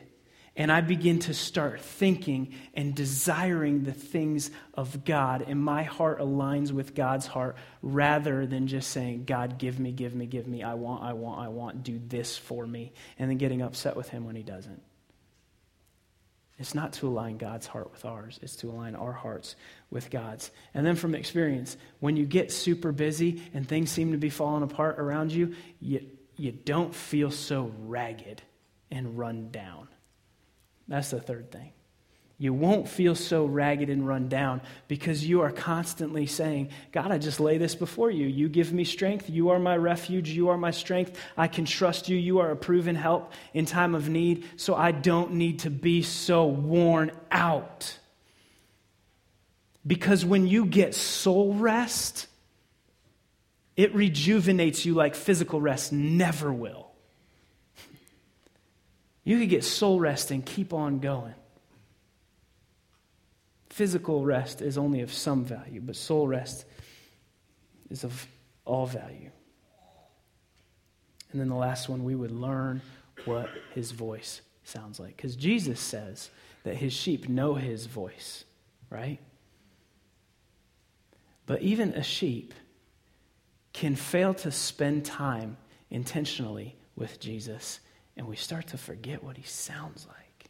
and 0.57 0.71
I 0.71 0.79
begin 0.81 1.19
to 1.19 1.33
start 1.33 1.81
thinking 1.81 2.53
and 2.73 2.95
desiring 2.95 3.83
the 3.83 3.91
things 3.91 4.51
of 4.73 5.03
God, 5.03 5.43
and 5.45 5.59
my 5.59 5.83
heart 5.83 6.19
aligns 6.19 6.71
with 6.71 6.95
God's 6.95 7.27
heart 7.27 7.57
rather 7.81 8.45
than 8.45 8.67
just 8.67 8.91
saying, 8.91 9.25
God, 9.25 9.57
give 9.57 9.79
me, 9.79 9.91
give 9.91 10.15
me, 10.15 10.25
give 10.25 10.47
me. 10.47 10.63
I 10.63 10.75
want, 10.75 11.03
I 11.03 11.11
want, 11.11 11.41
I 11.41 11.49
want. 11.49 11.83
Do 11.83 11.99
this 12.07 12.37
for 12.37 12.65
me. 12.65 12.93
And 13.19 13.29
then 13.29 13.37
getting 13.37 13.61
upset 13.61 13.97
with 13.97 14.07
Him 14.07 14.25
when 14.25 14.37
He 14.37 14.43
doesn't. 14.43 14.81
It's 16.57 16.73
not 16.73 16.93
to 16.93 17.07
align 17.09 17.37
God's 17.37 17.67
heart 17.67 17.91
with 17.91 18.05
ours, 18.05 18.39
it's 18.41 18.55
to 18.57 18.69
align 18.69 18.95
our 18.95 19.11
hearts 19.11 19.57
with 19.89 20.09
God's. 20.09 20.51
And 20.73 20.85
then 20.85 20.95
from 20.95 21.15
experience, 21.15 21.75
when 21.99 22.15
you 22.15 22.25
get 22.25 22.49
super 22.49 22.93
busy 22.93 23.43
and 23.53 23.67
things 23.67 23.91
seem 23.91 24.13
to 24.13 24.17
be 24.17 24.29
falling 24.29 24.63
apart 24.63 24.99
around 24.99 25.33
you, 25.33 25.53
you 25.81 26.07
you 26.37 26.51
don't 26.51 26.93
feel 26.93 27.31
so 27.31 27.71
ragged 27.79 28.41
and 28.91 29.17
run 29.17 29.51
down. 29.51 29.87
That's 30.87 31.11
the 31.11 31.19
third 31.19 31.51
thing. 31.51 31.71
You 32.37 32.53
won't 32.53 32.89
feel 32.89 33.15
so 33.15 33.45
ragged 33.45 33.89
and 33.89 34.05
run 34.05 34.27
down 34.27 34.61
because 34.89 35.25
you 35.25 35.41
are 35.41 35.51
constantly 35.51 36.25
saying, 36.25 36.69
God, 36.91 37.09
I 37.09 37.17
just 37.17 37.39
lay 37.39 37.57
this 37.57 37.75
before 37.75 38.11
you. 38.11 38.27
You 38.27 38.49
give 38.49 38.73
me 38.73 38.83
strength. 38.83 39.29
You 39.29 39.49
are 39.51 39.59
my 39.59 39.77
refuge. 39.77 40.29
You 40.29 40.49
are 40.49 40.57
my 40.57 40.71
strength. 40.71 41.17
I 41.37 41.47
can 41.47 41.63
trust 41.63 42.09
you. 42.09 42.17
You 42.17 42.39
are 42.39 42.51
a 42.51 42.55
proven 42.57 42.95
help 42.95 43.31
in 43.53 43.65
time 43.65 43.95
of 43.95 44.09
need, 44.09 44.45
so 44.57 44.75
I 44.75 44.91
don't 44.91 45.35
need 45.35 45.59
to 45.59 45.69
be 45.69 46.01
so 46.01 46.45
worn 46.45 47.11
out. 47.31 47.97
Because 49.87 50.25
when 50.25 50.45
you 50.45 50.65
get 50.65 50.93
soul 50.93 51.53
rest, 51.53 52.27
it 53.75 53.93
rejuvenates 53.93 54.85
you 54.85 54.93
like 54.93 55.15
physical 55.15 55.59
rest 55.59 55.91
never 55.91 56.51
will. 56.51 56.91
You 59.23 59.39
could 59.39 59.49
get 59.49 59.63
soul 59.63 59.99
rest 59.99 60.31
and 60.31 60.45
keep 60.45 60.73
on 60.73 60.99
going. 60.99 61.33
Physical 63.69 64.23
rest 64.23 64.61
is 64.61 64.77
only 64.77 65.01
of 65.01 65.11
some 65.11 65.43
value, 65.43 65.81
but 65.81 65.95
soul 65.95 66.27
rest 66.27 66.65
is 67.89 68.03
of 68.03 68.27
all 68.63 68.85
value. 68.85 69.31
And 71.31 71.41
then 71.41 71.49
the 71.49 71.55
last 71.55 71.89
one, 71.89 72.05
we 72.05 72.15
would 72.15 72.31
learn 72.31 72.81
what 73.25 73.49
his 73.73 73.91
voice 73.91 74.41
sounds 74.63 74.99
like. 74.99 75.17
Because 75.17 75.35
Jesus 75.35 75.79
says 75.81 76.29
that 76.63 76.75
his 76.75 76.93
sheep 76.93 77.27
know 77.27 77.55
his 77.55 77.87
voice, 77.87 78.45
right? 78.89 79.19
But 81.45 81.61
even 81.61 81.93
a 81.93 82.03
sheep 82.03 82.53
can 83.75 83.97
fail 83.97 84.33
to 84.33 84.49
spend 84.51 85.03
time 85.03 85.57
intentionally 85.89 86.77
with 86.95 87.19
Jesus, 87.19 87.81
and 88.15 88.25
we 88.25 88.37
start 88.37 88.67
to 88.67 88.77
forget 88.77 89.21
what 89.21 89.35
he 89.35 89.43
sounds 89.43 90.07
like. 90.07 90.49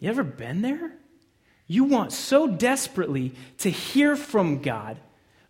You 0.00 0.10
ever 0.10 0.24
been 0.24 0.62
there? 0.62 0.90
You 1.68 1.84
want 1.84 2.12
so 2.12 2.48
desperately 2.48 3.34
to 3.58 3.70
hear 3.70 4.16
from 4.16 4.62
God, 4.62 4.98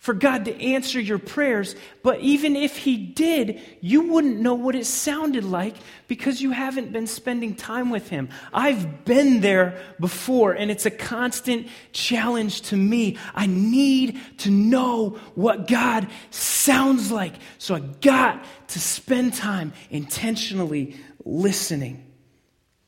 for 0.07 0.15
God 0.15 0.45
to 0.45 0.63
answer 0.63 1.01
your 1.01 1.19
prayers, 1.19 1.75
but 2.05 2.21
even 2.21 2.55
if 2.55 2.77
He 2.77 2.97
did, 2.97 3.61
you 3.81 4.03
wouldn't 4.03 4.39
know 4.39 4.55
what 4.55 4.77
it 4.77 4.87
sounded 4.87 5.43
like 5.43 5.75
because 6.07 6.41
you 6.41 6.53
haven't 6.53 6.93
been 6.93 7.09
spending 7.09 7.57
time 7.57 7.91
with 7.91 8.09
Him. 8.09 8.29
I've 8.55 9.05
been 9.05 9.41
there 9.41 9.83
before, 9.99 10.53
and 10.53 10.71
it's 10.71 10.87
a 10.87 10.93
constant 10.93 11.67
challenge 11.91 12.63
to 12.63 12.77
me. 12.77 13.19
I 13.35 13.47
need 13.47 14.21
to 14.39 14.51
know 14.53 15.19
what 15.35 15.67
God 15.67 16.07
sounds 16.31 17.11
like, 17.11 17.35
so 17.59 17.75
I 17.75 17.81
got 17.81 18.45
to 18.69 18.79
spend 18.79 19.35
time 19.35 19.73
intentionally 19.91 20.95
listening 21.25 22.07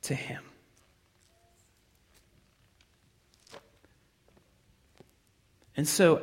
to 0.03 0.15
Him. 0.15 0.41
And 5.77 5.89
so, 5.89 6.23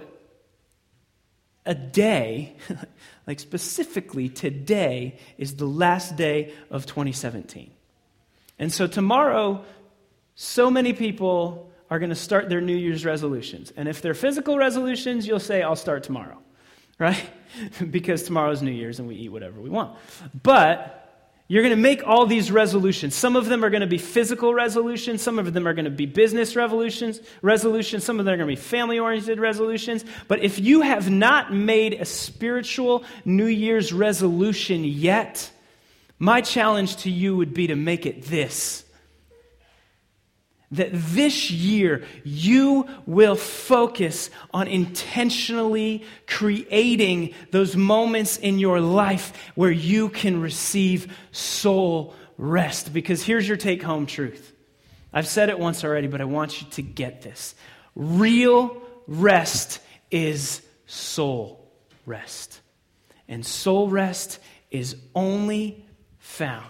a 1.65 1.75
day, 1.75 2.55
like 3.27 3.39
specifically 3.39 4.29
today, 4.29 5.17
is 5.37 5.55
the 5.55 5.65
last 5.65 6.15
day 6.15 6.53
of 6.69 6.85
2017. 6.85 7.71
And 8.57 8.71
so, 8.71 8.87
tomorrow, 8.87 9.65
so 10.35 10.69
many 10.71 10.93
people 10.93 11.71
are 11.89 11.99
going 11.99 12.09
to 12.09 12.15
start 12.15 12.49
their 12.49 12.61
New 12.61 12.75
Year's 12.75 13.05
resolutions. 13.05 13.71
And 13.75 13.87
if 13.87 14.01
they're 14.01 14.13
physical 14.13 14.57
resolutions, 14.57 15.27
you'll 15.27 15.39
say, 15.39 15.61
I'll 15.61 15.75
start 15.75 16.03
tomorrow, 16.03 16.41
right? 16.99 17.23
because 17.91 18.23
tomorrow's 18.23 18.61
New 18.61 18.71
Year's 18.71 18.99
and 18.99 19.07
we 19.07 19.15
eat 19.15 19.29
whatever 19.29 19.59
we 19.59 19.69
want. 19.69 19.97
But 20.43 21.04
you're 21.47 21.61
going 21.61 21.75
to 21.75 21.81
make 21.81 22.01
all 22.07 22.25
these 22.25 22.51
resolutions. 22.51 23.13
Some 23.13 23.35
of 23.35 23.45
them 23.45 23.63
are 23.63 23.69
going 23.69 23.81
to 23.81 23.87
be 23.87 23.99
physical 23.99 24.53
resolutions. 24.53 25.21
Some 25.21 25.37
of 25.37 25.53
them 25.53 25.67
are 25.67 25.75
going 25.75 25.85
to 25.85 25.91
be 25.91 26.07
business 26.07 26.55
resolutions. 26.55 27.19
Resolutions. 27.43 28.03
Some 28.03 28.19
of 28.19 28.25
them 28.25 28.33
are 28.33 28.37
going 28.37 28.49
to 28.49 28.55
be 28.55 28.61
family-oriented 28.61 29.39
resolutions. 29.39 30.03
But 30.27 30.39
if 30.39 30.57
you 30.57 30.81
have 30.81 31.09
not 31.09 31.53
made 31.53 31.93
a 31.93 32.05
spiritual 32.05 33.03
New 33.25 33.45
Year's 33.45 33.93
resolution 33.93 34.83
yet, 34.83 35.51
my 36.17 36.41
challenge 36.41 36.95
to 36.97 37.11
you 37.11 37.35
would 37.37 37.53
be 37.53 37.67
to 37.67 37.75
make 37.75 38.07
it 38.07 38.23
this 38.23 38.84
that 40.71 40.89
this 40.91 41.51
year 41.51 42.03
you 42.23 42.87
will 43.05 43.35
focus 43.35 44.29
on 44.51 44.67
intentionally 44.67 46.03
creating 46.27 47.33
those 47.51 47.75
moments 47.75 48.37
in 48.37 48.59
your 48.59 48.79
life 48.79 49.33
where 49.55 49.71
you 49.71 50.09
can 50.09 50.41
receive 50.41 51.15
soul 51.31 52.15
rest. 52.37 52.93
Because 52.93 53.23
here's 53.23 53.47
your 53.47 53.57
take 53.57 53.83
home 53.83 54.05
truth. 54.05 54.53
I've 55.13 55.27
said 55.27 55.49
it 55.49 55.59
once 55.59 55.83
already, 55.83 56.07
but 56.07 56.19
I 56.19 56.25
want 56.25 56.61
you 56.61 56.67
to 56.71 56.81
get 56.81 57.21
this. 57.21 57.55
Real 57.95 58.81
rest 59.07 59.79
is 60.11 60.61
soul 60.87 61.71
rest. 62.05 62.59
And 63.27 63.45
soul 63.45 63.87
rest 63.87 64.39
is 64.71 64.95
only 65.13 65.85
found 66.19 66.65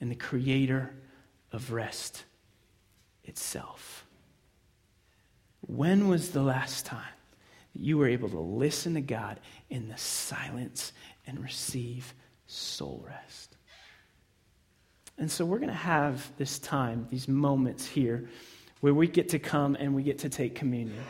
in 0.00 0.08
the 0.08 0.14
creator 0.14 0.94
of 1.52 1.72
rest 1.72 2.24
itself. 3.24 4.06
When 5.66 6.08
was 6.08 6.30
the 6.30 6.42
last 6.42 6.86
time 6.86 7.02
that 7.72 7.82
you 7.82 7.98
were 7.98 8.08
able 8.08 8.28
to 8.28 8.38
listen 8.38 8.94
to 8.94 9.00
God 9.00 9.40
in 9.70 9.88
the 9.88 9.96
silence 9.96 10.92
and 11.26 11.42
receive 11.42 12.14
soul 12.46 13.04
rest? 13.06 13.56
And 15.16 15.30
so 15.30 15.44
we're 15.44 15.58
going 15.58 15.68
to 15.70 15.74
have 15.74 16.30
this 16.36 16.58
time, 16.58 17.06
these 17.10 17.28
moments 17.28 17.86
here, 17.86 18.28
where 18.80 18.92
we 18.92 19.06
get 19.06 19.30
to 19.30 19.38
come 19.38 19.76
and 19.78 19.94
we 19.94 20.02
get 20.02 20.20
to 20.20 20.28
take 20.28 20.54
communion. 20.54 21.02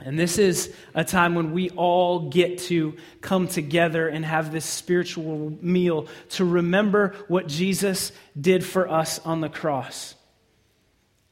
And 0.00 0.18
this 0.18 0.38
is 0.38 0.74
a 0.94 1.04
time 1.04 1.34
when 1.34 1.52
we 1.52 1.70
all 1.70 2.28
get 2.28 2.58
to 2.60 2.96
come 3.20 3.46
together 3.46 4.08
and 4.08 4.24
have 4.24 4.50
this 4.50 4.64
spiritual 4.64 5.56
meal 5.62 6.08
to 6.30 6.44
remember 6.44 7.14
what 7.28 7.46
Jesus 7.46 8.10
did 8.38 8.64
for 8.64 8.90
us 8.90 9.20
on 9.20 9.40
the 9.40 9.48
cross 9.48 10.16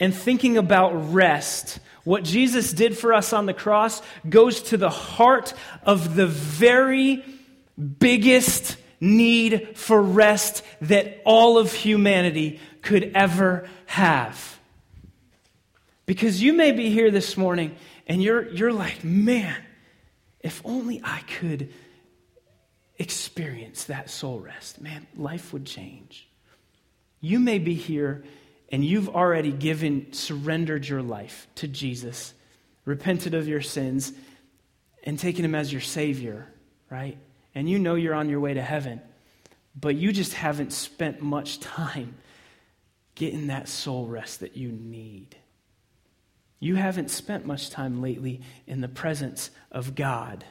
and 0.02 0.12
thinking 0.12 0.58
about 0.58 1.12
rest, 1.14 1.78
what 2.02 2.24
Jesus 2.24 2.72
did 2.72 2.98
for 2.98 3.14
us 3.14 3.32
on 3.32 3.46
the 3.46 3.54
cross 3.54 4.02
goes 4.28 4.60
to 4.62 4.76
the 4.76 4.90
heart 4.90 5.54
of 5.84 6.16
the 6.16 6.26
very 6.26 7.24
biggest 8.00 8.76
need 8.98 9.78
for 9.78 10.02
rest 10.02 10.64
that 10.80 11.22
all 11.24 11.56
of 11.56 11.72
humanity 11.72 12.58
could 12.82 13.12
ever 13.14 13.68
have. 13.86 14.58
Because 16.04 16.42
you 16.42 16.52
may 16.52 16.72
be 16.72 16.90
here 16.90 17.12
this 17.12 17.36
morning 17.36 17.76
and 18.08 18.20
you're, 18.20 18.48
you're 18.48 18.72
like, 18.72 19.04
man, 19.04 19.54
if 20.40 20.60
only 20.64 21.00
I 21.04 21.20
could 21.20 21.72
experience 22.98 23.84
that 23.84 24.10
soul 24.10 24.40
rest, 24.40 24.80
man, 24.80 25.06
life 25.16 25.52
would 25.52 25.64
change. 25.64 26.28
You 27.20 27.38
may 27.38 27.60
be 27.60 27.74
here 27.74 28.24
and 28.72 28.82
you've 28.82 29.10
already 29.10 29.52
given, 29.52 30.14
surrendered 30.14 30.88
your 30.88 31.02
life 31.02 31.46
to 31.56 31.68
Jesus, 31.68 32.32
repented 32.86 33.34
of 33.34 33.46
your 33.46 33.60
sins, 33.60 34.12
and 35.04 35.18
taken 35.18 35.44
him 35.44 35.54
as 35.54 35.70
your 35.70 35.82
Savior, 35.82 36.48
right? 36.88 37.18
And 37.54 37.68
you 37.68 37.78
know 37.78 37.96
you're 37.96 38.14
on 38.14 38.30
your 38.30 38.40
way 38.40 38.54
to 38.54 38.62
heaven, 38.62 39.02
but 39.78 39.94
you 39.94 40.10
just 40.10 40.32
haven't 40.32 40.72
spent 40.72 41.20
much 41.20 41.60
time 41.60 42.16
getting 43.14 43.48
that 43.48 43.68
soul 43.68 44.06
rest 44.06 44.40
that 44.40 44.56
you 44.56 44.72
need. 44.72 45.36
You 46.58 46.76
haven't 46.76 47.10
spent 47.10 47.44
much 47.44 47.68
time 47.68 48.00
lately 48.00 48.40
in 48.66 48.80
the 48.80 48.88
presence 48.88 49.50
of 49.70 49.94
God. 49.94 50.44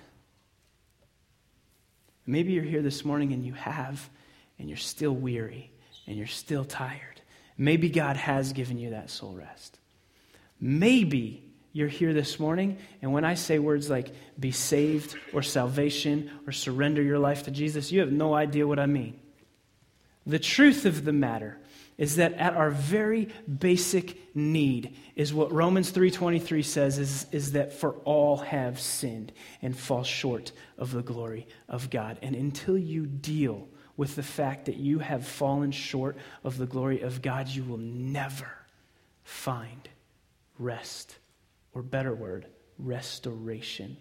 Maybe 2.28 2.52
you're 2.52 2.64
here 2.64 2.84
this 2.84 3.04
morning 3.04 3.34
and 3.34 3.44
you 3.44 3.54
have, 3.54 4.10
and 4.60 4.70
you're 4.70 4.78
still 4.78 5.14
weary, 5.14 5.72
and 6.06 6.18
you're 6.18 6.28
still 6.28 6.66
tired. 6.66 7.21
Maybe 7.62 7.90
God 7.90 8.18
has 8.18 8.54
given 8.54 8.80
you 8.80 8.90
that 8.90 9.12
soul 9.12 9.36
rest. 9.36 9.78
Maybe 10.60 11.44
you're 11.74 11.88
here 11.88 12.12
this 12.12 12.40
morning, 12.40 12.80
and 13.04 13.14
when 13.14 13.24
I 13.24 13.36
say 13.36 13.60
words 13.60 13.88
like 13.88 14.12
be 14.40 14.50
saved 14.50 15.16
or 15.32 15.44
salvation 15.44 16.32
or 16.48 16.54
surrender 16.54 17.04
your 17.04 17.20
life 17.20 17.44
to 17.44 17.52
Jesus, 17.52 17.92
you 17.92 18.00
have 18.00 18.12
no 18.12 18.34
idea 18.34 18.66
what 18.66 18.80
I 18.80 18.88
mean. 18.88 19.20
The 20.26 20.40
truth 20.40 20.88
of 20.88 21.06
the 21.06 21.14
matter 21.14 21.60
is 22.00 22.16
that 22.16 22.34
at 22.34 22.56
our 22.56 22.72
very 22.72 23.30
basic 23.60 24.36
need 24.36 24.98
is 25.16 25.32
what 25.32 25.54
Romans 25.54 25.92
3:23 25.92 26.66
says 26.66 26.98
is, 26.98 27.28
is 27.32 27.52
that 27.52 27.74
for 27.74 27.92
all 28.06 28.38
have 28.38 28.80
sinned 28.80 29.32
and 29.62 29.78
fall 29.78 30.04
short 30.04 30.52
of 30.80 30.92
the 30.94 31.04
glory 31.04 31.46
of 31.70 31.92
God. 31.92 32.18
And 32.24 32.36
until 32.36 32.76
you 32.76 33.06
deal 33.06 33.68
with 33.98 34.16
the 34.16 34.24
fact 34.24 34.66
that 34.66 34.78
you 34.78 35.00
have 35.00 35.28
fallen 35.28 35.72
short 35.72 36.18
of 36.44 36.58
the 36.58 36.66
glory 36.66 37.02
of 37.02 37.22
God, 37.22 37.48
you 37.48 37.64
will 37.64 37.78
never 37.78 38.52
find 39.24 39.90
rest, 40.58 41.18
or 41.74 41.82
better 41.82 42.14
word, 42.14 42.46
restoration 42.78 43.98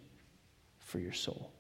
for 0.79 0.99
your 0.99 1.13
soul. 1.13 1.51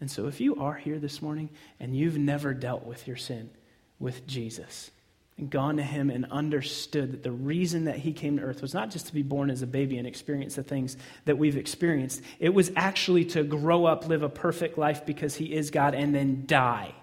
And 0.00 0.10
so, 0.10 0.26
if 0.26 0.40
you 0.40 0.56
are 0.56 0.74
here 0.74 0.98
this 0.98 1.22
morning 1.22 1.50
and 1.80 1.96
you've 1.96 2.18
never 2.18 2.52
dealt 2.52 2.84
with 2.84 3.06
your 3.06 3.16
sin 3.16 3.50
with 3.98 4.26
Jesus, 4.26 4.90
and 5.38 5.50
gone 5.50 5.76
to 5.76 5.82
him 5.82 6.08
and 6.10 6.24
understood 6.30 7.12
that 7.12 7.22
the 7.22 7.32
reason 7.32 7.84
that 7.84 7.96
he 7.96 8.12
came 8.12 8.38
to 8.38 8.42
earth 8.42 8.62
was 8.62 8.72
not 8.72 8.90
just 8.90 9.06
to 9.08 9.14
be 9.14 9.22
born 9.22 9.50
as 9.50 9.60
a 9.60 9.66
baby 9.66 9.98
and 9.98 10.06
experience 10.06 10.54
the 10.54 10.62
things 10.62 10.96
that 11.26 11.36
we've 11.36 11.56
experienced, 11.56 12.22
it 12.38 12.54
was 12.54 12.72
actually 12.74 13.24
to 13.24 13.42
grow 13.42 13.84
up, 13.84 14.08
live 14.08 14.22
a 14.22 14.28
perfect 14.28 14.78
life 14.78 15.04
because 15.04 15.34
he 15.34 15.52
is 15.52 15.70
God, 15.70 15.94
and 15.94 16.14
then 16.14 16.44
die 16.46 16.94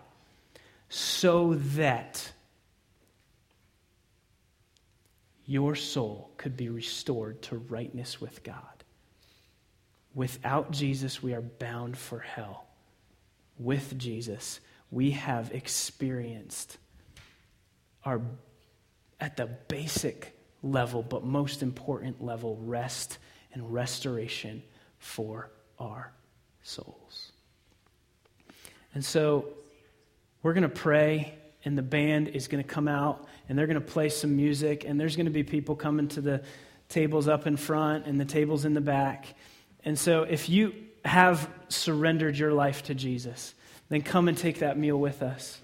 so 0.90 1.56
that 1.56 2.32
your 5.46 5.76
soul 5.76 6.32
could 6.38 6.56
be 6.58 6.70
restored 6.70 7.42
to 7.44 7.58
rightness 7.58 8.20
with 8.20 8.44
God. 8.44 8.84
Without 10.16 10.72
Jesus, 10.72 11.22
we 11.22 11.34
are 11.34 11.42
bound 11.42 11.98
for 11.98 12.20
hell. 12.20 12.66
With 13.58 13.98
Jesus, 13.98 14.60
we 14.92 15.12
have 15.12 15.52
experienced 15.52 16.78
our, 18.06 18.22
at 19.20 19.38
the 19.38 19.46
basic 19.68 20.38
level, 20.62 21.04
but 21.04 21.24
most 21.24 21.62
important 21.62 22.24
level, 22.24 22.58
rest 22.62 23.18
and 23.54 23.74
restoration 23.74 24.64
for 24.98 25.50
our 25.80 26.12
souls. 26.64 27.32
And 28.94 29.04
so 29.04 29.50
we're 30.42 30.54
going 30.54 30.64
to 30.64 30.70
pray, 30.70 31.36
and 31.66 31.78
the 31.78 31.84
band 31.84 32.30
is 32.30 32.48
going 32.48 32.64
to 32.64 32.70
come 32.70 32.88
out, 32.88 33.28
and 33.48 33.58
they're 33.58 33.68
going 33.68 33.76
to 33.76 33.82
play 33.82 34.10
some 34.10 34.36
music, 34.36 34.86
and 34.86 35.00
there's 35.00 35.16
going 35.16 35.26
to 35.26 35.32
be 35.32 35.44
people 35.44 35.76
coming 35.76 36.08
to 36.10 36.22
the 36.22 36.44
tables 36.90 37.28
up 37.28 37.48
in 37.48 37.58
front 37.58 38.06
and 38.06 38.20
the 38.20 38.26
tables 38.26 38.66
in 38.66 38.74
the 38.74 38.82
back. 38.82 39.36
And 39.84 39.98
so 39.98 40.24
if 40.24 40.50
you 40.50 40.74
have 41.04 41.50
surrendered 41.70 42.38
your 42.38 42.54
life 42.54 42.84
to 42.84 42.96
Jesus, 42.96 43.54
then 43.90 44.02
come 44.02 44.28
and 44.28 44.38
take 44.38 44.60
that 44.60 44.78
meal 44.78 44.98
with 44.98 45.22
us. 45.22 45.60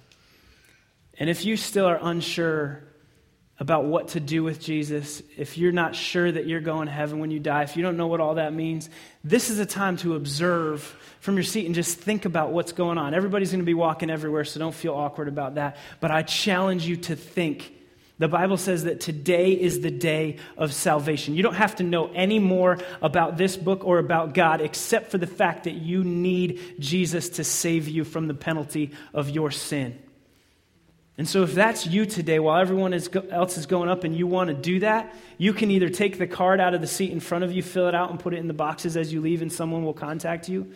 And 1.20 1.30
if 1.30 1.46
you 1.46 1.58
still 1.58 1.86
are 1.86 2.00
unsure 2.02 2.84
about 3.60 3.84
what 3.84 4.10
to 4.10 4.22
do 4.22 4.42
with 4.42 4.62
Jesus, 4.62 5.22
if 5.38 5.58
you're 5.58 5.74
not 5.74 5.94
sure 5.94 6.32
that 6.32 6.48
you're 6.48 6.62
going 6.62 6.86
to 6.86 6.94
heaven 6.94 7.20
when 7.20 7.30
you 7.30 7.42
die, 7.42 7.64
if 7.64 7.76
you 7.76 7.84
don't 7.84 7.98
know 7.98 8.08
what 8.08 8.22
all 8.22 8.36
that 8.36 8.54
means, 8.54 8.90
this 9.22 9.50
is 9.50 9.60
a 9.60 9.66
time 9.66 9.98
to 9.98 10.16
observe 10.16 10.82
from 11.20 11.36
your 11.36 11.44
seat 11.44 11.66
and 11.66 11.76
just 11.76 12.00
think 12.00 12.24
about 12.24 12.54
what's 12.54 12.72
going 12.72 12.98
on. 12.98 13.14
Everybody's 13.14 13.52
going 13.52 13.60
to 13.60 13.66
be 13.66 13.74
walking 13.74 14.10
everywhere, 14.10 14.46
so 14.46 14.62
don't 14.62 14.74
feel 14.74 14.96
awkward 14.96 15.28
about 15.28 15.56
that. 15.56 15.76
But 16.00 16.10
I 16.10 16.22
challenge 16.22 16.88
you 16.88 16.96
to 16.96 17.18
think. 17.18 17.74
The 18.18 18.30
Bible 18.30 18.56
says 18.56 18.86
that 18.86 19.02
today 19.02 19.52
is 19.52 19.82
the 19.82 19.92
day 19.92 20.38
of 20.58 20.74
salvation. 20.74 21.36
You 21.36 21.44
don't 21.44 21.54
have 21.54 21.76
to 21.78 21.84
know 21.84 22.12
any 22.14 22.40
more 22.40 22.78
about 23.02 23.38
this 23.38 23.58
book 23.58 23.84
or 23.84 23.98
about 23.98 24.34
God 24.34 24.62
except 24.62 25.12
for 25.12 25.18
the 25.18 25.28
fact 25.28 25.66
that 25.66 25.74
you 25.74 26.06
need 26.06 26.76
Jesus 26.80 27.30
to 27.32 27.44
save 27.44 27.90
you 27.90 28.06
from 28.06 28.28
the 28.28 28.34
penalty 28.34 28.92
of 29.14 29.30
your 29.30 29.52
sin. 29.52 30.00
And 31.20 31.28
so, 31.28 31.44
if 31.44 31.54
that's 31.54 31.86
you 31.86 32.06
today, 32.06 32.40
while 32.40 32.62
everyone 32.62 32.94
is 32.94 33.10
go- 33.10 33.28
else 33.30 33.58
is 33.58 33.66
going 33.66 33.90
up 33.90 34.06
and 34.06 34.16
you 34.16 34.26
want 34.26 34.48
to 34.48 34.54
do 34.54 34.80
that, 34.80 35.14
you 35.38 35.52
can 35.52 35.70
either 35.70 35.90
take 35.90 36.18
the 36.18 36.26
card 36.26 36.62
out 36.62 36.74
of 36.74 36.80
the 36.80 36.88
seat 36.88 37.12
in 37.12 37.20
front 37.20 37.44
of 37.44 37.52
you, 37.52 37.62
fill 37.62 37.90
it 37.90 37.94
out, 37.94 38.10
and 38.10 38.18
put 38.18 38.34
it 38.34 38.38
in 38.38 38.48
the 38.48 38.54
boxes 38.54 38.96
as 38.96 39.12
you 39.12 39.20
leave, 39.20 39.42
and 39.42 39.52
someone 39.52 39.84
will 39.84 39.94
contact 39.94 40.48
you. 40.48 40.72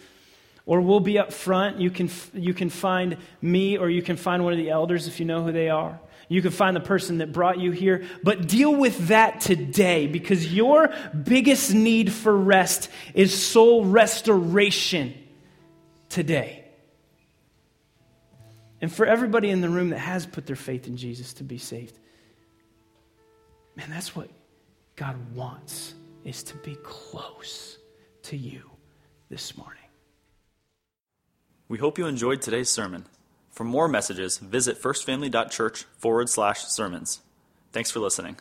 Or 0.65 0.81
we'll 0.81 0.99
be 0.99 1.17
up 1.17 1.31
front. 1.31 1.79
You 1.79 1.89
can, 1.89 2.09
you 2.33 2.53
can 2.53 2.69
find 2.69 3.15
me, 3.41 3.77
or 3.77 3.89
you 3.89 4.01
can 4.01 4.17
find 4.17 4.43
one 4.43 4.51
of 4.51 4.59
the 4.59 4.69
elders 4.69 5.07
if 5.07 5.21
you 5.21 5.25
know 5.25 5.45
who 5.45 5.53
they 5.53 5.69
are. 5.69 5.97
You 6.27 6.41
can 6.41 6.51
find 6.51 6.75
the 6.75 6.81
person 6.81 7.19
that 7.19 7.31
brought 7.31 7.57
you 7.57 7.71
here. 7.71 8.05
But 8.21 8.45
deal 8.45 8.75
with 8.75 9.07
that 9.07 9.39
today 9.39 10.07
because 10.07 10.53
your 10.53 10.93
biggest 11.23 11.73
need 11.73 12.11
for 12.11 12.35
rest 12.35 12.89
is 13.13 13.33
soul 13.33 13.85
restoration 13.85 15.13
today. 16.09 16.62
And 18.83 18.91
for 18.91 19.05
everybody 19.05 19.49
in 19.49 19.61
the 19.61 19.69
room 19.69 19.91
that 19.91 19.99
has 19.99 20.25
put 20.25 20.45
their 20.45 20.57
faith 20.57 20.87
in 20.87 20.97
Jesus 20.97 21.31
to 21.35 21.45
be 21.45 21.57
saved, 21.57 21.97
man, 23.77 23.89
that's 23.89 24.13
what 24.13 24.29
God 24.97 25.15
wants 25.33 25.93
is 26.25 26.43
to 26.43 26.57
be 26.57 26.75
close 26.83 27.77
to 28.23 28.35
you 28.35 28.69
this 29.29 29.55
morning. 29.55 29.85
We 31.69 31.77
hope 31.77 31.97
you 31.97 32.07
enjoyed 32.07 32.41
today's 32.41 32.67
sermon. 32.67 33.05
For 33.51 33.63
more 33.63 33.87
messages, 33.87 34.37
visit 34.37 34.81
firstfamily.church 34.81 35.85
forward 35.97 36.27
slash 36.27 36.65
sermons. 36.65 37.21
Thanks 37.71 37.89
for 37.89 38.01
listening. 38.01 38.35